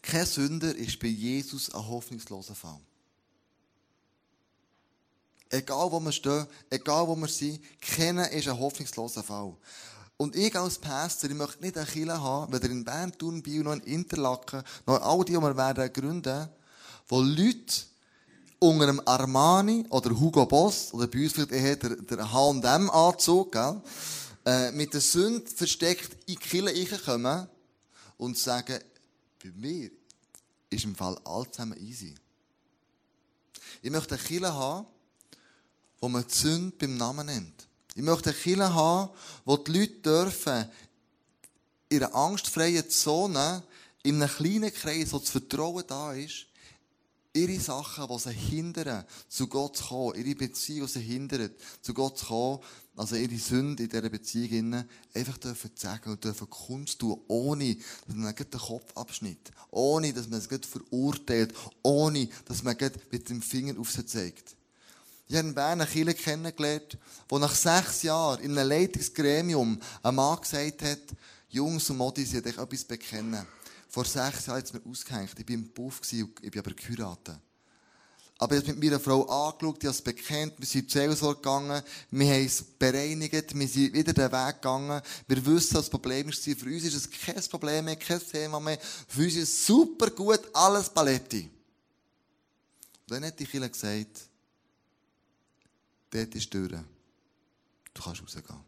Kein 0.00 0.26
Sünder 0.26 0.74
ist 0.74 0.98
bei 1.00 1.08
Jesus 1.08 1.74
ein 1.74 1.86
hoffnungsloser 1.86 2.54
Fall. 2.54 2.80
Egal 5.50 5.90
wo 5.90 6.00
wir 6.00 6.12
stehen, 6.12 6.46
egal 6.70 7.08
wo 7.08 7.16
wir 7.16 7.28
sind, 7.28 7.60
kennen 7.80 8.24
ist 8.26 8.48
ein 8.48 8.58
hoffnungsloser 8.58 9.22
Fall. 9.22 9.56
Und 10.16 10.36
ich 10.36 10.54
als 10.56 10.78
Pastor, 10.78 11.30
ich 11.30 11.36
möchte 11.36 11.62
nicht 11.62 11.76
eine 11.76 11.86
Kirche 11.86 12.20
haben, 12.20 12.52
weder 12.52 12.70
in 12.70 12.84
Bern, 12.84 13.16
Thun, 13.16 13.42
Biel, 13.42 13.62
noch 13.62 13.72
in 13.72 13.80
Interlaken, 13.80 14.62
noch 14.86 15.00
all 15.00 15.24
die, 15.24 15.32
die 15.32 15.38
wir 15.38 15.56
werden 15.56 15.92
gründen, 15.92 16.48
wo 17.08 17.20
Leute 17.20 17.84
unter 18.58 18.88
einem 18.88 19.02
Armani 19.04 19.86
oder 19.90 20.10
Hugo 20.18 20.46
Boss, 20.46 20.92
oder 20.94 21.06
bei 21.06 21.24
uns 21.24 21.32
vielleicht 21.32 21.52
eher 21.52 21.76
der, 21.76 21.96
der 21.96 22.32
H&M-Anzug, 22.32 23.52
gell, 23.52 23.80
äh, 24.46 24.72
mit 24.72 24.94
der 24.94 25.00
Sünde 25.00 25.50
versteckt 25.50 26.14
in 26.26 26.34
die 26.34 26.36
Kirche 26.36 26.98
kommen 26.98 27.48
und 28.16 28.38
sagen, 28.38 28.78
bei 29.42 29.50
mir 29.54 29.90
ist 30.70 30.84
im 30.84 30.94
Fall 30.94 31.18
alles 31.24 31.50
zusammen 31.52 31.78
easy. 31.86 32.14
Ich 33.82 33.90
möchte 33.90 34.14
eine 34.14 34.24
Kirche 34.24 34.54
haben, 34.54 34.86
wo 36.00 36.08
man 36.08 36.24
die 36.26 36.34
Sünde 36.34 36.74
beim 36.78 36.96
Namen 36.96 37.26
nennt. 37.26 37.66
Ich 37.94 38.02
möchte 38.02 38.30
eine 38.30 38.38
Kirche 38.38 38.74
haben, 38.74 39.10
wo 39.44 39.56
die 39.56 39.78
Leute 39.78 40.00
dürfen, 40.00 40.70
in 41.88 42.02
einer 42.02 42.14
angstfreien 42.14 42.88
Zone, 42.88 43.62
in 44.02 44.22
einem 44.22 44.34
kleinen 44.34 44.72
Kreis, 44.72 45.12
wo 45.12 45.18
das 45.18 45.30
Vertrauen 45.30 45.84
da 45.86 46.12
ist, 46.12 46.46
ihre 47.34 47.60
Sachen, 47.60 48.06
die 48.08 48.18
sie 48.18 48.32
hindern, 48.32 49.04
zu 49.28 49.48
Gott 49.48 49.76
zu 49.76 49.84
kommen, 49.84 50.14
ihre 50.14 50.36
Beziehung, 50.36 50.86
die 50.86 50.92
sie 50.92 51.00
hindern, 51.00 51.50
zu 51.82 51.92
Gott 51.92 52.18
zu 52.18 52.26
kommen, 52.26 52.60
also 52.96 53.16
ihre 53.16 53.36
Sünde 53.36 53.82
in 53.82 53.88
dieser 53.88 54.08
Beziehung, 54.08 54.84
einfach 55.12 55.36
dürfen 55.38 55.70
sagen 55.74 56.12
und 56.12 56.22
dürfen 56.22 56.48
Kunst 56.48 57.00
tun, 57.00 57.20
ohne, 57.26 57.76
dass 58.06 58.14
man 58.14 58.34
den 58.34 58.60
Kopf 58.60 58.96
abschnitt, 58.96 59.50
ohne, 59.70 60.12
dass 60.12 60.28
man 60.28 60.38
es 60.38 60.48
verurteilt, 60.66 61.52
ohne, 61.82 62.28
dass 62.46 62.62
man 62.62 62.76
mit 63.10 63.28
dem 63.28 63.42
Finger 63.42 63.78
auf 63.80 63.90
sie 63.90 64.06
zeigt. 64.06 64.56
Ich 65.26 65.36
habe 65.36 65.48
in 65.48 65.54
Bern 65.54 65.80
eine 65.80 65.90
Kirche 65.90 66.14
kennengelernt, 66.14 66.98
wo 67.28 67.38
nach 67.38 67.54
sechs 67.54 68.02
Jahren 68.02 68.40
in 68.42 68.56
einem 68.56 68.68
Leitungsgremium 68.68 69.80
ein 70.02 70.14
Mann 70.14 70.40
gesagt 70.40 70.82
hat, 70.82 71.00
Jungs 71.48 71.88
und 71.90 71.96
Modis, 71.96 72.34
ich 72.34 72.46
euch 72.46 72.58
etwas 72.58 72.84
bekennen. 72.84 73.46
Vor 73.94 74.04
sechs 74.04 74.46
Jahren 74.46 74.58
hat 74.58 74.64
es 74.64 74.72
mir 74.72 74.84
ausgehängt. 74.84 75.38
Ich 75.38 75.48
war 75.48 75.54
im 75.54 75.68
Puff 75.68 76.00
und 76.00 76.12
ich 76.42 76.50
bin 76.50 76.58
aber 76.58 76.74
geheiratet. 76.74 77.38
Aber 78.38 78.56
ich 78.56 78.62
habe 78.62 78.72
mit 78.72 78.82
meiner 78.82 78.98
Frau 78.98 79.22
angeschaut, 79.22 79.76
ich 79.78 79.86
habe 79.86 79.96
es 79.96 80.02
bekannt, 80.02 80.54
wir 80.58 80.66
sind 80.66 80.80
in 80.80 80.86
die 80.88 80.92
Seelsorge 80.92 81.36
gegangen, 81.36 81.80
wir 82.10 82.34
haben 82.34 82.44
es 82.44 82.60
bereinigt, 82.60 83.56
wir 83.56 83.68
sind 83.68 83.92
wieder 83.92 84.12
den 84.12 84.32
Weg 84.32 84.54
gegangen. 84.56 85.00
Wir 85.28 85.46
wissen, 85.46 85.74
was 85.74 85.82
das 85.82 85.90
Problem 85.90 86.28
ist. 86.28 86.42
Für 86.42 86.66
uns 86.66 86.82
ist 86.82 86.94
es 86.94 87.08
kein 87.08 87.40
Problem 87.42 87.84
mehr, 87.84 87.94
kein 87.94 88.18
Thema 88.18 88.58
mehr. 88.58 88.80
Für 88.80 89.22
uns 89.22 89.36
ist 89.36 89.48
es 89.48 89.66
super 89.66 90.10
gut, 90.10 90.40
alles 90.52 90.90
Paletti. 90.90 91.48
Und 93.08 93.10
dann 93.12 93.24
hat 93.24 93.38
die 93.38 93.46
Kirche 93.46 93.70
gesagt, 93.70 94.22
dort 96.10 96.34
ist 96.34 96.46
die 96.46 96.50
Tür. 96.50 96.84
Du 97.94 98.02
kannst 98.02 98.22
rausgehen. 98.22 98.60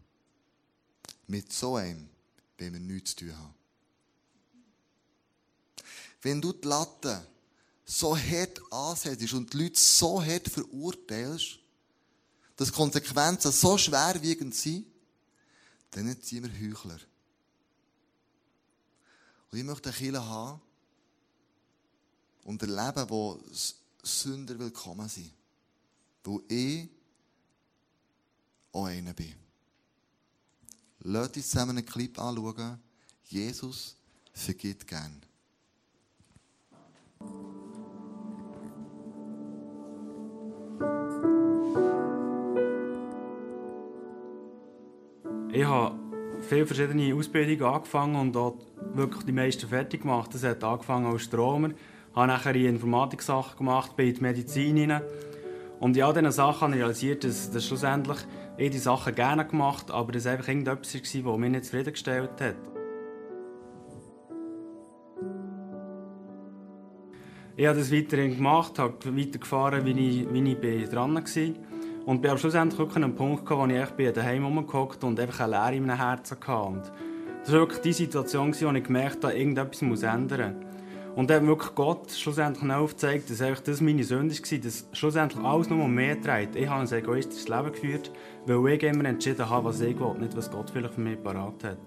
Mit 1.27 1.53
so 1.53 1.75
einem 1.75 2.09
wollen 2.61 2.73
wir 2.75 2.79
nichts 2.79 3.17
zu 3.17 3.25
tun 3.25 3.37
haben. 3.37 3.66
Wenn 6.27 6.41
du 6.41 6.53
die 6.53 6.67
Latte 6.67 7.25
so 7.85 8.19
hart 8.19 8.61
ansetzt 8.73 9.33
und 9.33 9.53
die 9.53 9.59
Leute 9.59 9.79
so 9.79 10.21
hart 10.21 10.49
verurteilst, 10.49 11.61
dass 12.57 12.73
Konsequenzen 12.73 13.53
so 13.53 13.79
schwerwiegend 13.79 14.53
sind, 14.53 14.87
dann 15.93 16.21
sind 16.21 16.43
wir 16.43 16.69
Heuchler. 16.69 16.99
Und 19.53 19.59
ich 19.59 19.65
möchte 19.65 19.91
eine 19.91 19.99
Kirche 19.99 20.25
haben 20.25 20.61
und 22.43 22.61
erleben, 22.61 23.09
wo 23.09 23.41
Sünder 24.03 24.59
willkommen 24.59 25.09
sind. 25.09 25.31
Wo 26.25 26.43
ich 26.49 26.89
auch 28.73 28.87
einer 28.87 29.15
bin. 29.15 29.33
Lasst 31.03 31.37
uns 31.37 31.51
zusammen 31.51 31.79
einen 31.79 31.87
Clip 31.87 32.19
anschauen. 32.19 32.81
Jesus 33.27 33.95
vergibt 34.33 34.89
gern. 34.89 35.26
Ich 45.57 45.65
habe 45.65 45.95
viele 46.43 46.67
verschiedene 46.67 47.15
Ausbildungen 47.15 47.63
angefangen 47.63 48.17
und 48.17 48.37
auch 48.37 48.57
wirklich 48.93 49.25
die 49.25 49.33
meisten 49.33 49.67
fertig 49.67 50.03
gemacht. 50.03 50.35
Das 50.35 50.45
hat 50.45 50.63
angefangen 50.63 51.07
als 51.07 51.23
Stromer, 51.23 51.71
habe 52.15 52.27
nachher 52.27 52.55
in 52.55 52.67
Informatik-Sachen 52.67 53.57
gemacht, 53.57 53.97
bin 53.97 54.15
in 54.15 54.21
Medizin 54.21 54.77
hinein. 54.77 55.01
Und 55.81 55.97
in 55.97 56.03
all 56.03 56.13
diesen 56.13 56.31
Sachen 56.33 56.75
realisiert, 56.75 57.25
dass, 57.25 57.51
dass 57.51 57.65
schlussendlich 57.65 58.19
ich 58.59 58.71
die 58.71 58.79
Sachen 58.79 59.15
gerne 59.15 59.47
gemacht 59.47 59.91
aber 59.91 60.13
das 60.13 60.27
einfach 60.27 60.49
irgendetwas 60.49 60.95
war, 60.95 61.33
das 61.33 61.41
mich 61.41 61.51
nicht 61.51 61.65
zufriedengestellt 61.65 62.41
hat. 62.41 62.76
Ich 67.59 67.67
habe 67.67 67.79
das 67.79 67.91
weiterhin 67.91 68.37
gemacht, 68.37 68.79
habe 68.79 69.17
weitergefahren, 69.17 69.87
wie 69.87 70.21
ich, 70.21 70.31
wie 70.31 70.53
ich 70.53 70.89
dran 70.91 71.15
war. 71.15 71.23
Und 72.05 72.21
bin 72.21 72.37
schlussendlich 72.37 72.79
wirklich 72.79 72.97
an 72.97 73.05
einem 73.05 73.17
Punkt 73.17 73.49
wo 73.49 73.67
ich 73.67 73.91
bin 73.93 74.13
daheim 74.13 74.45
rumgehockt 74.45 75.03
und 75.05 75.19
einfach 75.19 75.41
eine 75.41 75.53
Leere 75.53 75.77
in 75.77 75.87
meinem 75.87 75.97
Herzen 75.97 76.37
hatte. 76.39 76.69
Und 76.69 76.83
das 77.41 77.53
war 77.53 77.61
wirklich 77.61 77.81
die 77.81 77.93
Situation, 77.95 78.55
wo 78.55 78.71
ich 78.73 78.85
gemerkt 78.85 79.25
habe, 79.25 79.33
irgendetwas 79.39 79.81
muss 79.81 80.03
ändern. 80.03 80.67
Und 81.15 81.31
dann 81.31 81.41
hat 81.41 81.47
wirklich 81.49 81.75
Gott 81.75 82.11
schlussendlich 82.11 82.71
aufgezeigt, 82.71 83.31
dass 83.31 83.41
einfach 83.41 83.63
das 83.63 83.81
meine 83.81 84.05
Sünde 84.05 84.35
war, 84.35 84.59
dass 84.59 84.89
schlussendlich 84.93 85.43
alles 85.43 85.71
nur 85.71 85.83
um 85.83 85.95
mehr 85.95 86.17
dreht. 86.17 86.55
Ich 86.55 86.69
habe 86.69 86.83
ein 86.83 86.93
egoistisches 86.93 87.49
Leben 87.49 87.73
geführt, 87.73 88.13
weil 88.45 88.75
ich 88.75 88.83
immer 88.83 89.07
entschieden 89.07 89.49
habe, 89.49 89.65
was 89.65 89.81
ich 89.81 89.99
will, 89.99 90.15
nicht 90.19 90.37
was 90.37 90.51
Gott 90.51 90.69
vielleicht 90.69 90.95
für 90.95 91.01
mich 91.01 91.23
parat 91.23 91.65
hat. 91.65 91.79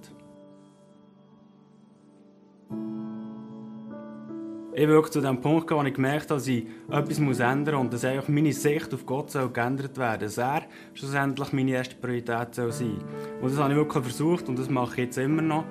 Ich 4.83 4.87
wirklich 4.87 5.11
zu 5.11 5.19
dem 5.19 5.41
Punkt 5.41 5.67
gekommen, 5.67 5.85
wo 5.85 5.89
ich 5.89 5.93
gemerkt 5.93 6.29
habe, 6.29 6.35
dass 6.35 6.47
ich 6.47 6.65
etwas 6.89 7.19
ändern 7.39 7.75
muss 7.75 7.83
und 7.83 7.93
dass 7.93 8.05
einfach 8.05 8.29
meine 8.29 8.53
Sicht 8.53 8.93
auf 8.93 9.05
Gott 9.05 9.29
soll 9.29 9.49
geändert 9.49 9.97
werden 9.97 10.29
soll. 10.29 10.45
Dass 10.45 10.61
er 10.61 10.63
schlussendlich 10.93 11.51
meine 11.53 11.71
erste 11.71 11.95
Priorität 11.95 12.55
soll 12.55 12.71
sein 12.71 12.97
Und 13.41 13.51
das 13.51 13.59
habe 13.59 13.73
ich 13.73 13.77
wirklich 13.77 14.03
versucht 14.03 14.47
und 14.47 14.57
das 14.57 14.69
mache 14.69 14.93
ich 14.93 15.07
jetzt 15.07 15.17
immer 15.17 15.41
noch. 15.41 15.65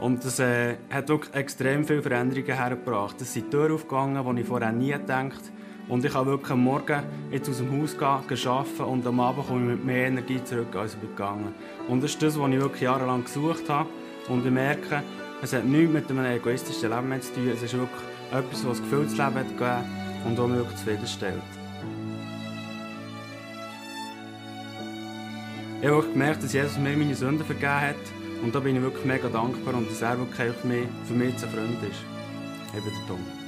Und 0.00 0.24
das 0.24 0.38
äh, 0.38 0.76
hat 0.88 1.08
wirklich 1.08 1.34
extrem 1.34 1.84
viele 1.84 2.00
Veränderungen 2.00 2.54
hergebracht. 2.54 3.20
Es 3.20 3.34
sind 3.34 3.50
Türen 3.50 3.72
aufgegangen, 3.72 4.36
die 4.36 4.42
ich 4.42 4.48
vorher 4.48 4.72
nie 4.72 4.92
gedacht 4.92 5.52
Und 5.88 6.04
ich 6.04 6.12
kann 6.12 6.24
wirklich 6.26 6.52
am 6.52 6.64
Morgen 6.64 7.02
jetzt 7.30 7.50
aus 7.50 7.58
dem 7.58 7.82
Haus 7.82 7.98
gehen, 7.98 8.48
arbeiten 8.48 8.82
und 8.84 9.06
am 9.06 9.20
Abend 9.20 9.46
komme 9.46 9.60
ich 9.60 9.76
mit 9.76 9.84
mehr 9.84 10.06
Energie 10.06 10.42
zurück, 10.42 10.74
als 10.74 10.94
ich 10.94 11.00
gegangen 11.00 11.52
Und 11.88 12.02
das 12.02 12.12
ist 12.12 12.22
das, 12.22 12.38
was 12.38 12.48
ich 12.50 12.60
wirklich 12.60 12.82
jahrelang 12.82 13.24
gesucht 13.24 13.68
habe. 13.68 13.88
Und 14.28 14.46
ich 14.46 14.52
merke, 14.52 15.02
es 15.42 15.52
hat 15.52 15.64
nichts 15.64 15.92
mit 15.92 16.10
einem 16.10 16.24
egoistischen 16.24 16.90
Leben 16.90 17.20
zu 17.20 17.34
tun. 17.34 17.48
Es 17.48 17.62
ist 17.62 17.74
wirklich 17.74 18.17
etwas, 18.30 18.62
das 18.62 18.78
ein 18.78 18.84
gefülltes 18.84 19.12
Leben 19.12 19.34
hat 19.34 19.48
gegeben 19.48 19.84
und 20.26 20.38
auch 20.40 20.48
wirklich 20.48 20.76
zufriedenstellt. 20.76 21.42
Ich 25.80 25.88
habe 25.88 26.02
gemerkt, 26.02 26.42
dass 26.42 26.52
Jesus 26.52 26.76
mir 26.78 26.96
meine 26.96 27.14
Sünden 27.14 27.44
vergeben 27.44 27.80
hat 27.80 27.96
und 28.42 28.54
da 28.54 28.60
bin 28.60 28.76
ich 28.76 28.82
wirklich 28.82 29.04
mega 29.04 29.28
dankbar 29.28 29.74
und 29.74 29.88
dass 29.90 30.02
er 30.02 30.18
wirklich 30.18 30.52
für 30.56 30.66
mich, 30.66 30.88
für 31.06 31.14
mich 31.14 31.34
ein 31.34 31.38
Freund 31.38 31.82
ist. 31.82 32.02
Eben 32.76 32.84
der 32.84 33.06
Tom. 33.06 33.38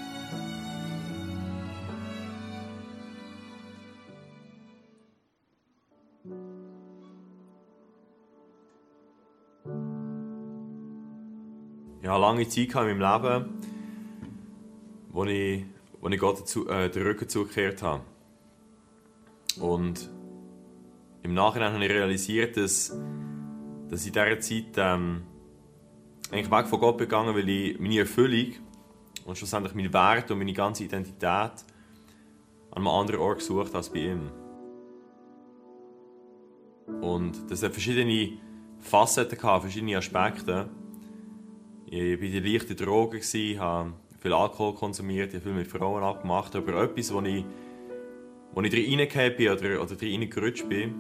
Hatte 12.11 12.21
lange 12.21 12.49
Zeit 12.49 12.75
in 12.75 12.99
meinem 12.99 13.01
Leben, 13.01 13.61
wo 15.11 15.25
ich, 15.25 15.65
wo 16.01 16.09
ich 16.09 16.19
Gott 16.19 16.41
dazu, 16.41 16.69
äh, 16.69 16.91
den 16.91 17.03
Rücken 17.03 17.29
zugekehrt 17.29 17.83
habe. 17.83 18.03
Und 19.61 20.09
im 21.23 21.35
Nachhinein 21.35 21.73
habe 21.75 21.85
ich 21.85 21.91
realisiert, 21.91 22.57
dass, 22.57 22.97
dass 23.89 24.07
ich 24.07 24.09
in 24.09 24.13
dieser 24.13 24.41
Zeit 24.41 24.75
ähm, 24.77 25.23
eigentlich 26.31 26.51
weg 26.51 26.67
von 26.67 26.81
Gott 26.81 26.99
begangen 26.99 27.35
weil 27.35 27.49
ich 27.49 27.79
meine 27.79 27.99
Erfüllung 28.01 28.53
und 29.25 29.37
schlussendlich 29.37 29.75
meine 29.75 29.93
Werte 29.93 30.33
und 30.33 30.39
meine 30.39 30.53
ganze 30.53 30.85
Identität 30.85 31.23
an 31.23 31.53
einem 32.77 32.89
anderen 32.89 33.21
Ort 33.21 33.39
gesucht 33.39 33.75
als 33.75 33.91
bei 33.91 33.99
ihm. 33.99 34.31
Und 37.01 37.51
das 37.51 37.63
hat 37.63 37.73
verschiedene 37.73 38.39
Facetten 38.79 39.39
verschiedene 39.39 39.97
Aspekte. 39.97 40.69
Ich 41.87 42.21
war 42.21 42.27
in 42.27 42.45
leichten 42.45 42.77
Drogen, 42.77 43.21
habe 43.59 43.93
viel 44.21 44.33
Alkohol 44.33 44.75
konsumiert, 44.75 45.33
habe 45.33 45.43
viel 45.43 45.53
mit 45.53 45.67
Frauen 45.67 46.03
abgemacht, 46.03 46.55
aber 46.55 46.83
etwas, 46.83 47.13
wo 47.13 47.21
ich, 47.23 47.45
wo 48.53 48.61
ich 48.61 48.73
reingekommen 48.73 49.37
bin 49.37 49.49
oder, 49.49 49.83
oder 49.83 50.01
reingerutscht 50.01 50.69
bin, 50.69 50.95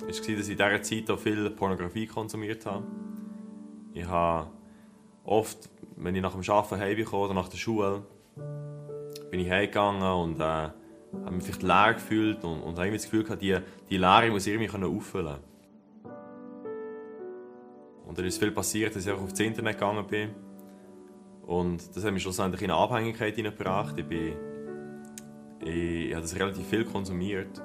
war, 0.00 0.08
dass 0.08 0.20
ich 0.20 0.28
in 0.28 0.36
dieser 0.38 0.82
Zeit 0.82 1.10
auch 1.10 1.18
viel 1.18 1.50
Pornografie 1.50 2.06
konsumiert 2.06 2.66
habe. 2.66 2.84
Ich 3.94 4.06
habe 4.06 4.50
oft, 5.24 5.70
wenn 5.96 6.14
ich 6.14 6.22
nach 6.22 6.34
dem 6.34 6.48
Arbeiten 6.48 6.78
heimgekommen 6.78 7.24
oder 7.24 7.34
nach 7.34 7.48
der 7.48 7.56
Schule, 7.56 8.02
bin 9.30 9.40
ich 9.40 9.50
heimgegangen 9.50 10.02
und 10.02 10.38
äh, 10.38 10.42
habe 10.42 11.30
mich 11.30 11.44
vielleicht 11.44 11.62
leer 11.62 11.94
gefühlt 11.94 12.44
und, 12.44 12.60
und 12.60 12.78
habe 12.78 12.92
das 12.92 13.04
Gefühl 13.04 13.24
gehabt, 13.24 13.42
die, 13.42 13.56
die 13.88 13.96
Leere 13.96 14.30
muss 14.30 14.46
ich 14.46 14.52
irgendwie 14.52 14.84
auffüllen 14.84 15.26
können. 15.26 15.56
Und 18.06 18.18
dann 18.18 18.24
ist 18.24 18.38
viel 18.38 18.52
passiert, 18.52 18.94
dass 18.94 19.06
ich 19.06 19.12
auch 19.12 19.20
aufs 19.20 19.40
Internet 19.40 19.74
gegangen 19.74 20.06
bin. 20.06 20.30
Und 21.46 21.96
das 21.96 22.04
hat 22.04 22.12
mich 22.12 22.22
schlussendlich 22.22 22.62
in 22.62 22.70
eine 22.70 22.80
Abhängigkeit 22.80 23.36
hineingebracht. 23.36 23.96
Ich, 23.98 24.04
ich, 24.10 26.08
ich 26.08 26.12
habe 26.12 26.22
das 26.22 26.34
relativ 26.34 26.66
viel 26.66 26.84
konsumiert. 26.84 27.62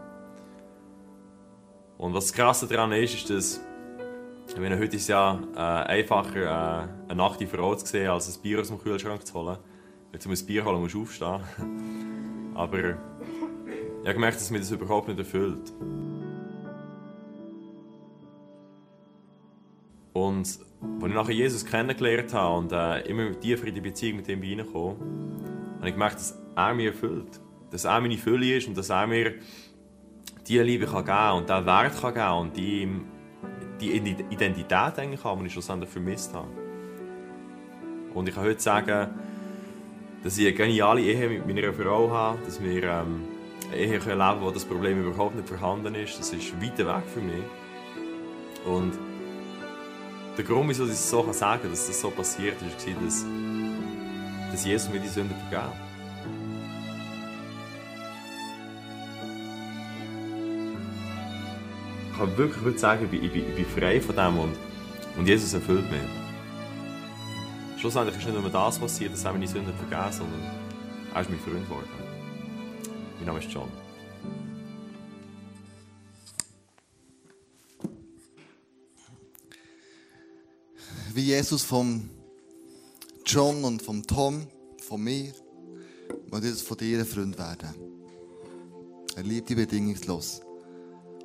Und 1.97 2.13
was 2.13 2.27
das 2.27 2.33
Krasse 2.33 2.67
daran 2.67 2.91
ist, 2.91 3.13
ist, 3.13 3.29
dass 3.29 3.61
ich 4.53 4.59
meine, 4.59 4.77
heute 4.77 4.97
ist 4.97 5.03
es 5.03 5.07
ja 5.07 5.39
äh, 5.55 5.59
einfacher, 5.59 6.41
äh, 6.41 6.87
eine 7.09 7.15
nackte 7.15 7.47
Frau 7.47 7.73
zu 7.75 7.85
sehen, 7.85 8.09
als 8.09 8.35
ein 8.35 8.41
Bier 8.41 8.59
aus 8.59 8.67
dem 8.67 8.79
Kühlschrank 8.79 9.25
zu 9.25 9.33
holen. 9.33 9.57
Wenn 10.11 10.19
du 10.19 10.29
ein 10.29 10.45
Bier 10.45 10.65
holen 10.65 10.81
musst 10.81 10.93
du 10.93 11.01
aufstehen. 11.01 11.41
Aber 12.55 12.79
ich 12.79 12.95
habe 14.03 14.13
gemerkt, 14.13 14.37
dass 14.37 14.51
mir 14.51 14.59
das 14.59 14.71
überhaupt 14.71 15.07
nicht 15.07 15.19
erfüllt. 15.19 15.71
Und 20.13 20.39
als 20.41 20.59
ich 21.07 21.13
nachher 21.13 21.33
Jesus 21.33 21.65
kennengelernt 21.65 22.33
habe 22.33 22.57
und 22.57 22.71
äh, 22.71 23.01
immer 23.01 23.39
tiefer 23.39 23.67
in 23.67 23.75
die 23.75 23.81
Beziehung 23.81 24.17
mit 24.17 24.27
ihm 24.27 24.41
reingekommen, 24.41 24.97
habe 25.77 25.87
ich 25.87 25.93
gemerkt, 25.93 26.15
dass 26.15 26.37
er 26.55 26.73
mich 26.73 26.87
erfüllt. 26.87 27.39
Dass 27.69 27.85
er 27.85 28.01
meine 28.01 28.17
Fülle 28.17 28.57
ist 28.57 28.67
und 28.67 28.77
dass 28.77 28.89
er 28.89 29.07
mir 29.07 29.35
die 30.47 30.59
Liebe 30.59 30.85
kann 30.85 31.05
geben 31.05 31.37
und 31.37 31.49
den 31.49 31.65
Wert 31.65 32.01
kann 32.01 32.13
geben 32.13 32.37
und 32.39 32.57
die, 32.57 32.87
die 33.79 33.91
Identität 34.29 34.99
eigentlich 34.99 35.23
haben, 35.23 35.41
die 35.41 35.47
ich 35.47 35.53
schlussendlich 35.53 35.89
vermisst 35.89 36.33
habe. 36.33 36.47
Und 38.13 38.27
ich 38.27 38.35
kann 38.35 38.43
heute 38.43 38.59
sagen, 38.59 39.09
dass 40.23 40.37
ich 40.37 40.47
eine 40.47 40.55
geniale 40.55 41.01
Ehe 41.01 41.29
mit 41.29 41.47
meiner 41.47 41.73
Frau 41.73 42.09
habe, 42.09 42.39
dass 42.45 42.61
wir 42.61 42.83
ähm, 42.83 43.23
eine 43.71 43.77
Ehe 43.77 43.93
leben 43.93 44.03
können, 44.03 44.41
wo 44.41 44.51
das 44.51 44.65
Problem 44.65 45.03
überhaupt 45.03 45.35
nicht 45.35 45.47
vorhanden 45.47 45.95
ist. 45.95 46.19
Das 46.19 46.33
ist 46.33 46.53
weit 46.61 46.77
weg 46.77 47.03
für 47.13 47.21
mich. 47.21 47.43
Und 48.65 48.93
der 50.37 50.45
Grund, 50.45 50.69
wieso 50.69 50.85
es 50.85 51.09
so 51.09 51.31
sagen 51.33 51.61
kann, 51.63 51.71
dass 51.71 51.87
das 51.87 51.99
so 51.99 52.09
passiert 52.09 52.55
ist, 52.61 52.87
war, 52.87 53.03
dass, 53.03 53.25
dass 54.51 54.65
Jesus 54.65 54.89
mir 54.89 54.99
die 54.99 55.07
Sünden 55.07 55.35
vergab. 55.49 55.75
Ich 62.11 62.17
kann 62.17 62.37
wirklich 62.37 62.79
sagen, 62.79 63.05
ich 63.05 63.11
bin, 63.11 63.23
ich, 63.23 63.31
bin, 63.31 63.49
ich 63.49 63.55
bin 63.55 63.65
frei 63.65 63.99
von 63.99 64.15
dem 64.15 64.37
und, 64.37 64.55
und 65.17 65.27
Jesus 65.27 65.53
erfüllt 65.53 65.89
mich. 65.91 66.01
Schlussendlich 67.77 68.15
ist 68.17 68.27
nicht 68.27 68.39
nur 68.39 68.49
das 68.49 68.77
passiert, 68.77 69.13
dass 69.13 69.25
er 69.25 69.33
meine 69.33 69.47
Sünden 69.47 69.73
vergeben, 69.73 70.11
sondern 70.11 70.41
er 71.13 71.21
ist 71.21 71.29
mein 71.29 71.39
Freund 71.39 71.67
geworden. 71.67 71.89
Mein 73.17 73.25
Name 73.25 73.39
ist 73.39 73.51
John. 73.51 73.90
Wie 81.15 81.25
Jesus 81.25 81.63
vom 81.63 82.09
John 83.25 83.63
und 83.63 83.81
vom 83.81 84.05
Tom, 84.05 84.47
von 84.81 85.01
mir, 85.01 85.31
will 86.29 86.43
Jesus 86.43 86.61
von 86.61 86.77
dir 86.77 86.99
ein 86.99 87.05
Freund 87.05 87.37
werden. 87.37 87.69
Er 89.15 89.23
liebt 89.23 89.49
die 89.49 89.55
bedingungslos. 89.55 90.41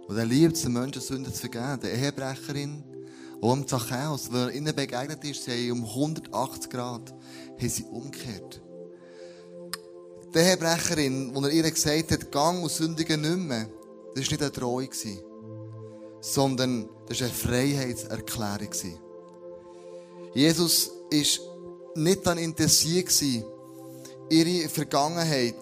Und 0.09 0.17
er 0.17 0.25
liebt 0.25 0.57
es, 0.57 0.63
den 0.63 0.73
Menschen 0.73 1.03
Sünden 1.03 1.33
zu 1.33 1.41
vergeben. 1.41 1.81
Der 1.83 1.95
Ehebrecherin, 1.95 2.85
auch 3.41 3.53
am 3.53 3.67
Zachäus, 3.67 4.33
weil 4.33 4.49
er 4.49 4.55
ihnen 4.55 4.75
begegnet 4.75 5.25
ist, 5.25 5.45
sie 5.45 5.71
haben 5.71 5.83
um 5.83 5.85
180 5.85 6.71
Grad 6.71 7.15
haben 7.59 7.69
sie 7.69 7.85
umgekehrt. 7.85 8.63
Die 10.35 10.39
Ehebrecherin, 10.39 11.35
wo 11.35 11.41
er 11.43 11.51
ihr 11.51 11.71
gesagt 11.71 12.11
hat, 12.11 12.33
gang 12.33 12.63
und 12.63 12.71
sündige 12.71 13.17
nicht 13.17 13.37
mehr, 13.37 13.69
das 14.15 14.25
war 14.25 14.33
nicht 14.33 14.43
eine 14.43 14.51
Drohung, 14.51 14.91
sondern 16.21 16.89
das 17.09 17.21
war 17.21 17.27
eine 17.27 17.37
Freiheitserklärung. 17.37 19.06
Jesus 20.37 20.91
ist 21.09 21.41
nicht 21.95 22.27
daran 22.27 22.37
interessiert 22.37 23.11
ihre 24.29 24.69
Vergangenheit, 24.69 25.57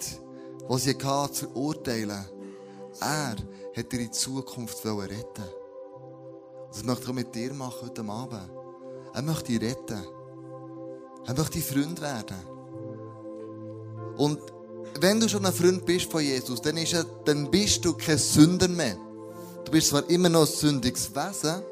die 0.69 0.79
sie 0.79 0.97
hatte, 1.01 1.33
zu 1.33 1.49
urteilen. 1.55 2.25
Er 3.01 3.37
hat 3.77 3.93
ihre 3.93 4.11
Zukunft 4.11 4.85
retten 4.85 5.45
Das 6.73 6.83
möchte 6.83 7.07
er 7.07 7.13
mit 7.13 7.33
dir 7.33 7.55
machen 7.55 7.83
heute 7.83 8.03
Abend. 8.03 8.51
Er 9.15 9.23
möchte 9.23 9.53
dich 9.53 9.63
retten. 9.63 10.03
Er 11.25 11.35
möchte 11.35 11.61
Freund 11.61 12.01
werden. 12.01 12.37
Und 14.17 14.41
wenn 14.99 15.21
du 15.21 15.29
schon 15.29 15.47
ein 15.47 15.53
Freund 15.53 15.87
bist 15.87 16.11
von 16.11 16.21
Jesus, 16.21 16.61
dann, 16.61 16.79
ist 16.79 16.95
er, 16.95 17.05
dann 17.25 17.49
bist 17.49 17.85
du 17.85 17.95
kein 17.95 18.19
Sünder 18.19 18.67
mehr. 18.67 18.97
Du 19.65 19.71
bist 19.71 19.91
zwar 19.91 20.11
immer 20.11 20.29
noch 20.29 20.49
ein 20.49 20.53
sündiges 20.53 21.15
Wesen 21.15 21.63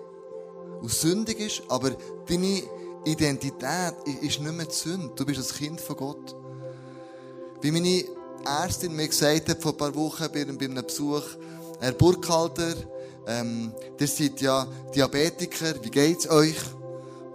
und 0.80 0.92
sündig 0.92 1.40
ist, 1.40 1.62
aber 1.68 1.96
deine 2.28 2.62
Identität 3.04 3.94
ist 4.20 4.40
nicht 4.40 4.52
mehr 4.52 4.66
die 4.66 4.74
Sünde. 4.74 5.12
Du 5.16 5.26
bist 5.26 5.40
ein 5.40 5.58
Kind 5.58 5.80
von 5.80 5.96
Gott. 5.96 6.36
Wie 7.60 7.70
meine 7.70 8.04
Ärztin 8.44 8.94
mir 8.94 9.08
gesagt 9.08 9.48
hat, 9.48 9.62
vor 9.62 9.72
ein 9.72 9.78
paar 9.78 9.94
Wochen 9.94 10.26
bei 10.32 10.42
einem 10.42 10.56
Besuch, 10.56 11.24
Herr 11.80 11.92
Burkhalter, 11.92 12.74
ähm, 13.26 13.72
ihr 13.98 14.06
seid 14.06 14.40
ja 14.40 14.66
Diabetiker, 14.94 15.74
wie 15.82 15.90
geht's 15.90 16.28
euch? 16.28 16.56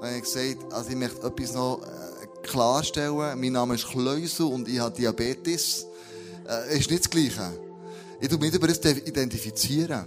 Und 0.01 0.09
ich 0.15 0.23
gesagt, 0.23 0.73
also 0.73 0.89
ich 0.89 0.95
möchte 0.95 1.25
etwas 1.25 1.53
noch 1.53 1.81
äh, 1.81 2.43
klarstellen. 2.43 3.39
Mein 3.39 3.53
Name 3.53 3.75
ist 3.75 3.87
Kleusel 3.87 4.47
und 4.47 4.67
ich 4.67 4.79
habe 4.79 4.95
Diabetes. 4.95 5.85
Äh, 6.47 6.77
ist 6.77 6.89
nicht 6.89 7.03
das 7.03 7.09
Gleiche. 7.09 7.59
Ich 8.19 8.29
tue 8.29 8.37
mich 8.37 8.53
über 8.53 8.67
das 8.67 8.79
identifizieren. 8.79 10.05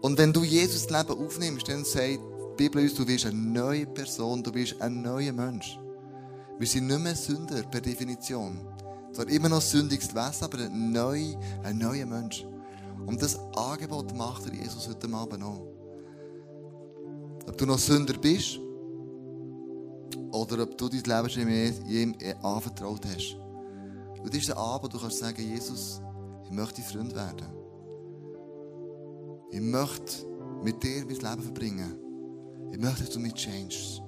Und 0.00 0.18
wenn 0.18 0.32
du 0.32 0.44
Jesus 0.44 0.90
Leben 0.90 1.12
aufnimmst, 1.12 1.68
dann 1.68 1.84
sagt 1.84 2.20
Bibel 2.56 2.82
uns, 2.82 2.94
du 2.94 3.04
bist 3.04 3.26
eine 3.26 3.36
neue 3.36 3.86
Person, 3.86 4.42
du 4.42 4.52
bist 4.52 4.80
ein 4.80 5.02
neuer 5.02 5.32
Mensch. 5.32 5.78
Wir 6.58 6.66
sind 6.66 6.86
nicht 6.86 7.00
mehr 7.00 7.16
Sünder 7.16 7.62
per 7.64 7.80
Definition. 7.80 8.60
Zwar 9.12 9.28
immer 9.28 9.48
noch 9.48 9.60
sündiges 9.60 10.14
Wesen, 10.14 10.44
aber 10.44 10.58
ein, 10.58 10.92
neu, 10.92 11.34
ein 11.62 11.78
neuer 11.78 12.06
Mensch. 12.06 12.46
Und 13.06 13.20
das 13.20 13.38
Angebot 13.56 14.16
macht 14.16 14.52
Jesus 14.52 14.88
heute 14.88 15.12
Abend 15.12 15.42
auch. 15.42 15.66
Ob 17.46 17.58
du 17.58 17.66
noch 17.66 17.78
Sünder 17.78 18.14
bist 18.14 18.58
oder 20.30 20.62
ob 20.62 20.78
du 20.78 20.88
dein 20.88 21.02
Leben 21.02 21.30
schon 21.30 21.88
ihm 21.88 22.14
anvertraut 22.42 23.04
hast. 23.06 23.36
Und 24.22 24.32
das 24.32 24.40
ist 24.40 24.48
der 24.48 24.56
Abend, 24.56 24.94
du 24.94 24.98
kannst 24.98 25.18
sagen, 25.18 25.42
Jesus, 25.42 26.00
ich 26.44 26.50
möchte 26.50 26.80
dein 26.80 26.90
Freund 26.90 27.14
werden. 27.14 27.46
Ich 29.50 29.60
möchte 29.60 30.26
mit 30.62 30.82
dir 30.82 31.04
mein 31.04 31.08
Leben 31.08 31.42
verbringen. 31.42 32.03
Ich 32.74 32.80
möchte, 32.80 33.04
dass 33.04 33.10
du 33.10 33.20
mich 33.20 33.34
changest. 33.34 34.02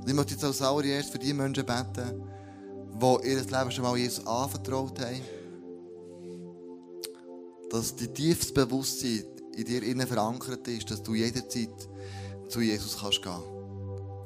Und 0.00 0.08
ich 0.08 0.14
möchte 0.14 0.34
jetzt 0.34 0.44
als 0.44 0.62
allererst 0.62 1.10
für 1.10 1.18
die 1.18 1.34
Menschen 1.34 1.66
beten, 1.66 2.22
die 2.94 3.28
ihr 3.28 3.40
Leben 3.40 3.70
schon 3.72 3.82
mal 3.82 3.96
Jesus 3.96 4.24
anvertraut 4.24 5.00
haben. 5.00 5.20
Dass 7.70 7.96
die 7.96 8.06
tiefste 8.06 8.52
Bewusstsein 8.52 9.24
in 9.56 9.64
dir 9.64 9.82
innen 9.82 10.06
verankert 10.06 10.68
ist, 10.68 10.92
dass 10.92 11.02
du 11.02 11.16
jederzeit 11.16 11.88
zu 12.48 12.60
Jesus 12.60 12.98
kannst 13.00 13.20
gehen 13.20 13.42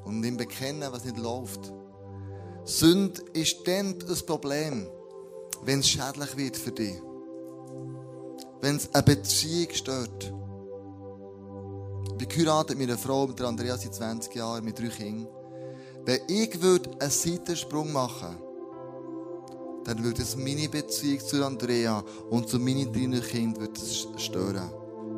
und 0.05 0.23
ihm 0.23 0.37
bekennen, 0.37 0.93
was 0.93 1.07
nicht 1.07 1.17
läuft. 1.17 1.73
Sünde 2.67 3.23
ist 3.33 3.67
dann 3.67 3.95
ein 4.07 4.27
Problem, 4.27 4.87
wenn 5.63 5.81
es 5.81 5.89
schädlich 5.89 6.37
wird 6.37 6.57
für 6.59 6.73
dich. 6.73 7.01
Wenn 8.61 8.77
es 8.77 8.95
eine 8.95 9.03
Beziehung 9.03 9.73
stört 9.73 10.35
bin 12.17 12.29
geheiratet 12.29 12.79
mit 12.79 12.89
einer 12.89 12.99
Frau, 12.99 13.27
mit 13.27 13.39
der 13.39 13.47
Andrea 13.47 13.77
seit 13.77 13.95
20 13.95 14.35
Jahren, 14.35 14.65
mit 14.65 14.79
drei 14.79 14.89
Kindern. 14.89 15.29
Wenn 16.05 16.21
ich 16.29 16.61
würde 16.61 16.91
einen 17.01 17.11
Seitensprung 17.11 17.93
machen 17.93 18.37
dann 19.87 20.03
würde 20.03 20.23
es 20.23 20.37
meine 20.37 20.69
Beziehung 20.69 21.21
zu 21.21 21.47
Andrea 21.47 22.03
und 22.29 22.49
zu 22.49 22.59
meinen 22.59 22.93
drei 22.93 23.21
Kindern 23.21 23.61
würde 23.61 23.81
stören. 24.19 24.69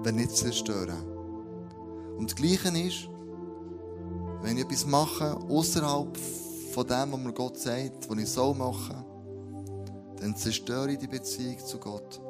Wenn 0.03 0.17
nicht 0.17 0.37
zerstören. 0.37 1.03
Und 2.19 2.31
das 2.31 2.37
Gleiche 2.37 2.69
ist, 2.79 3.09
wenn 4.43 4.59
ich 4.59 4.65
etwas 4.65 4.85
mache, 4.85 5.37
außerhalb 5.49 6.15
von 6.75 6.87
dem, 6.87 7.13
was 7.13 7.21
mir 7.21 7.33
Gott 7.33 7.59
sagt, 7.59 8.11
was 8.11 8.19
ich 8.19 8.29
soll 8.29 8.55
machen, 8.55 9.03
dann 10.21 10.37
zerstöre 10.37 10.93
ich 10.93 10.99
die 10.99 11.07
Beziehung 11.07 11.59
zu 11.65 11.79
Gott. 11.79 12.21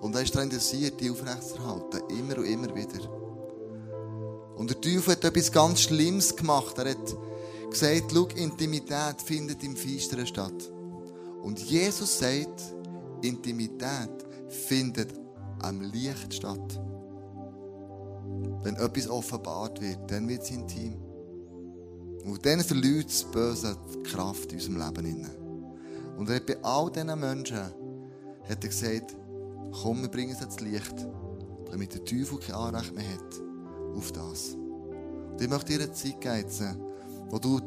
Und 0.00 0.16
er 0.16 0.22
ist 0.22 0.34
daran 0.34 0.48
interessiert, 0.48 1.00
die 1.00 1.10
aufrechtzuerhalten. 1.10 2.00
Immer 2.08 2.38
und 2.38 2.44
immer 2.44 2.74
wieder. 2.74 3.23
Und 4.56 4.70
der 4.70 4.80
Teufel 4.80 5.12
hat 5.12 5.24
etwas 5.24 5.50
ganz 5.50 5.80
Schlimmes 5.80 6.36
gemacht. 6.36 6.78
Er 6.78 6.90
hat 6.90 7.16
gesagt, 7.70 8.12
schau, 8.12 8.26
Intimität 8.36 9.20
findet 9.24 9.62
im 9.64 9.76
Feisteren 9.76 10.26
statt. 10.26 10.70
Und 11.42 11.58
Jesus 11.58 12.18
sagt, 12.18 12.62
Intimität 13.22 14.10
findet 14.48 15.12
am 15.60 15.80
Licht 15.80 16.34
statt. 16.34 16.80
Wenn 18.62 18.76
etwas 18.76 19.08
offenbart 19.08 19.80
wird, 19.80 20.10
dann 20.10 20.28
wird 20.28 20.42
es 20.42 20.50
intim. 20.50 20.94
Und 22.24 22.46
dann 22.46 22.60
verliert 22.60 23.08
das 23.08 23.24
Böse 23.24 23.76
die 23.92 24.02
Kraft 24.04 24.52
in 24.52 24.58
unserem 24.58 24.76
Leben. 24.78 25.26
Und 26.16 26.30
er 26.30 26.36
hat 26.36 26.46
bei 26.46 26.62
all 26.62 26.90
diesen 26.90 27.18
Menschen 27.18 27.58
hat 27.58 28.62
er 28.62 28.68
gesagt, 28.68 29.16
komm, 29.82 30.02
wir 30.02 30.08
bringen 30.08 30.32
es 30.32 30.40
ins 30.40 30.60
Licht, 30.60 31.06
damit 31.70 31.92
der 31.92 32.04
Teufel 32.04 32.38
kein 32.38 32.54
Anrecht 32.54 32.94
mehr 32.94 33.12
hat 33.12 33.43
auf 33.96 34.12
das. 34.12 34.54
Und 34.54 35.40
ich 35.40 35.48
möchte 35.48 35.72
dir 35.72 35.84
eine 35.84 35.92
Zeit 35.92 36.20
geben, 36.20 36.76
wo 37.30 37.38
du 37.38 37.60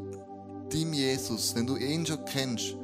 deinem 0.69 0.93
Jesus, 0.93 1.55
wenn 1.55 1.67
du 1.67 1.75
ihn 1.77 2.05
schon 2.05 2.23
kennst, 2.25 2.75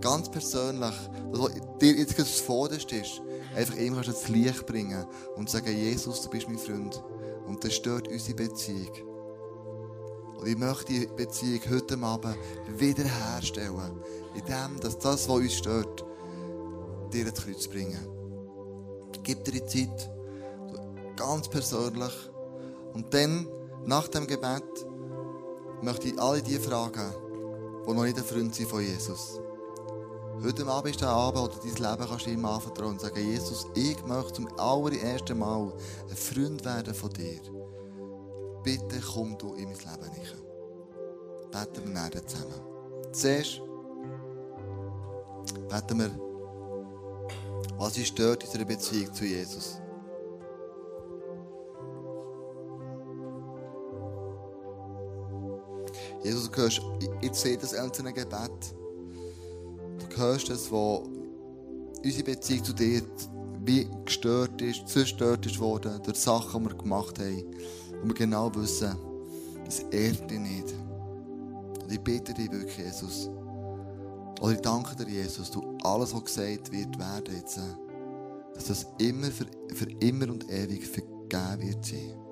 ganz 0.00 0.30
persönlich, 0.30 0.94
dass 1.32 1.50
dir 1.80 1.92
jetzt 1.92 2.18
das 2.18 2.40
Vorderste 2.40 2.96
ist, 2.96 3.20
einfach 3.56 3.76
ihm 3.76 3.94
kannst 3.94 4.08
ins 4.08 4.28
Licht 4.28 4.66
bringen 4.66 5.04
und 5.36 5.50
sagen, 5.50 5.76
Jesus, 5.76 6.22
du 6.22 6.30
bist 6.30 6.48
mein 6.48 6.58
Freund. 6.58 7.02
Und 7.46 7.64
das 7.64 7.74
stört 7.74 8.08
unsere 8.08 8.36
Beziehung. 8.36 8.92
Und 10.38 10.46
ich 10.46 10.56
möchte 10.56 10.92
die 10.92 11.08
Beziehung 11.16 11.60
heute 11.70 11.98
Abend 11.98 12.36
wiederherstellen. 12.76 14.00
Indem, 14.34 14.80
dass 14.80 14.98
das, 14.98 15.28
was 15.28 15.36
uns 15.36 15.54
stört, 15.54 16.04
dir 17.12 17.26
ins 17.26 17.40
Kreuz 17.40 17.66
bringen. 17.66 18.06
Gib 19.22 19.44
dir 19.44 19.52
die 19.52 19.66
Zeit, 19.66 20.10
ganz 21.16 21.48
persönlich. 21.48 22.12
Und 22.94 23.12
dann, 23.14 23.48
nach 23.84 24.08
dem 24.08 24.26
Gebet, 24.26 24.64
möchte 25.82 26.08
ich 26.08 26.20
alle 26.20 26.42
die 26.42 26.58
fragen, 26.58 27.12
die 27.86 27.94
noch 27.94 28.04
nicht 28.04 28.18
ein 28.18 28.24
Freund 28.24 28.54
sind 28.54 28.68
von 28.68 28.80
Jesus. 28.80 29.40
Heute 30.42 30.66
Abend 30.66 30.90
ist 30.90 31.00
der 31.00 31.08
Abend, 31.08 31.52
du 31.54 31.68
dein 31.68 31.90
Leben 31.90 32.08
kannst 32.08 32.26
ihm 32.26 32.44
anvertrauen 32.44 32.92
und 32.92 33.00
sagen, 33.00 33.18
Jesus, 33.18 33.66
ich 33.74 34.04
möchte 34.06 34.34
zum 34.34 34.48
allerersten 34.58 35.38
Mal 35.38 35.72
ein 36.08 36.16
Freund 36.16 36.64
werden 36.64 36.94
von 36.94 37.10
dir. 37.10 37.40
Bitte 38.62 39.00
komm 39.00 39.36
du 39.36 39.54
in 39.54 39.64
mein 39.64 39.78
Leben 39.78 40.18
nicht. 40.18 40.36
Beten 41.50 41.86
wir 41.86 41.92
nachher 41.92 42.26
zusammen. 42.26 42.60
Zuerst 43.12 43.62
beten 45.68 45.98
wir, 45.98 46.10
was 47.78 47.96
uns 47.96 48.06
stört 48.06 48.42
in 48.42 48.48
unserer 48.48 48.64
Beziehung 48.64 49.12
zu 49.12 49.24
Jesus. 49.24 49.80
Jesus, 56.22 56.50
du 56.50 56.56
hörst, 56.56 56.80
ich 57.20 57.34
sehe 57.34 57.56
das 57.56 57.74
einzelne 57.74 58.12
Gebet. 58.12 58.74
Du 59.98 60.16
hörst 60.16 60.50
es, 60.50 60.70
wo 60.70 61.04
unsere 62.04 62.24
Beziehung 62.24 62.64
zu 62.64 62.72
dir 62.72 63.02
wie 63.64 63.86
gestört 64.04 64.60
ist, 64.62 64.88
zerstört 64.88 65.44
ist 65.44 65.58
worden 65.58 66.00
durch 66.02 66.18
Sachen, 66.18 66.64
die 66.64 66.70
wir 66.70 66.76
gemacht 66.76 67.18
haben. 67.18 67.44
Und 68.02 68.08
wir 68.08 68.14
genau 68.14 68.54
wissen, 68.54 68.96
das 69.64 69.80
ehrt 69.90 70.30
dich 70.30 70.40
nicht. 70.40 70.74
Und 71.82 71.92
ich 71.92 72.00
bitte 72.00 72.32
dich 72.32 72.50
wirklich, 72.50 72.78
Jesus. 72.78 73.28
Oder 74.40 74.52
ich 74.52 74.60
danke 74.60 74.96
dir, 74.96 75.10
Jesus, 75.10 75.50
du 75.50 75.76
alles, 75.82 76.14
was 76.14 76.24
gesagt 76.24 76.72
wird, 76.72 76.98
werden 76.98 77.34
jetzt, 77.34 77.60
dass 78.54 78.66
das 78.66 78.86
immer 78.98 79.26
für, 79.26 79.46
für 79.74 79.90
immer 80.00 80.30
und 80.30 80.48
ewig 80.50 80.86
vergeben 80.86 81.68
wird 81.68 81.84
sein. 81.84 82.27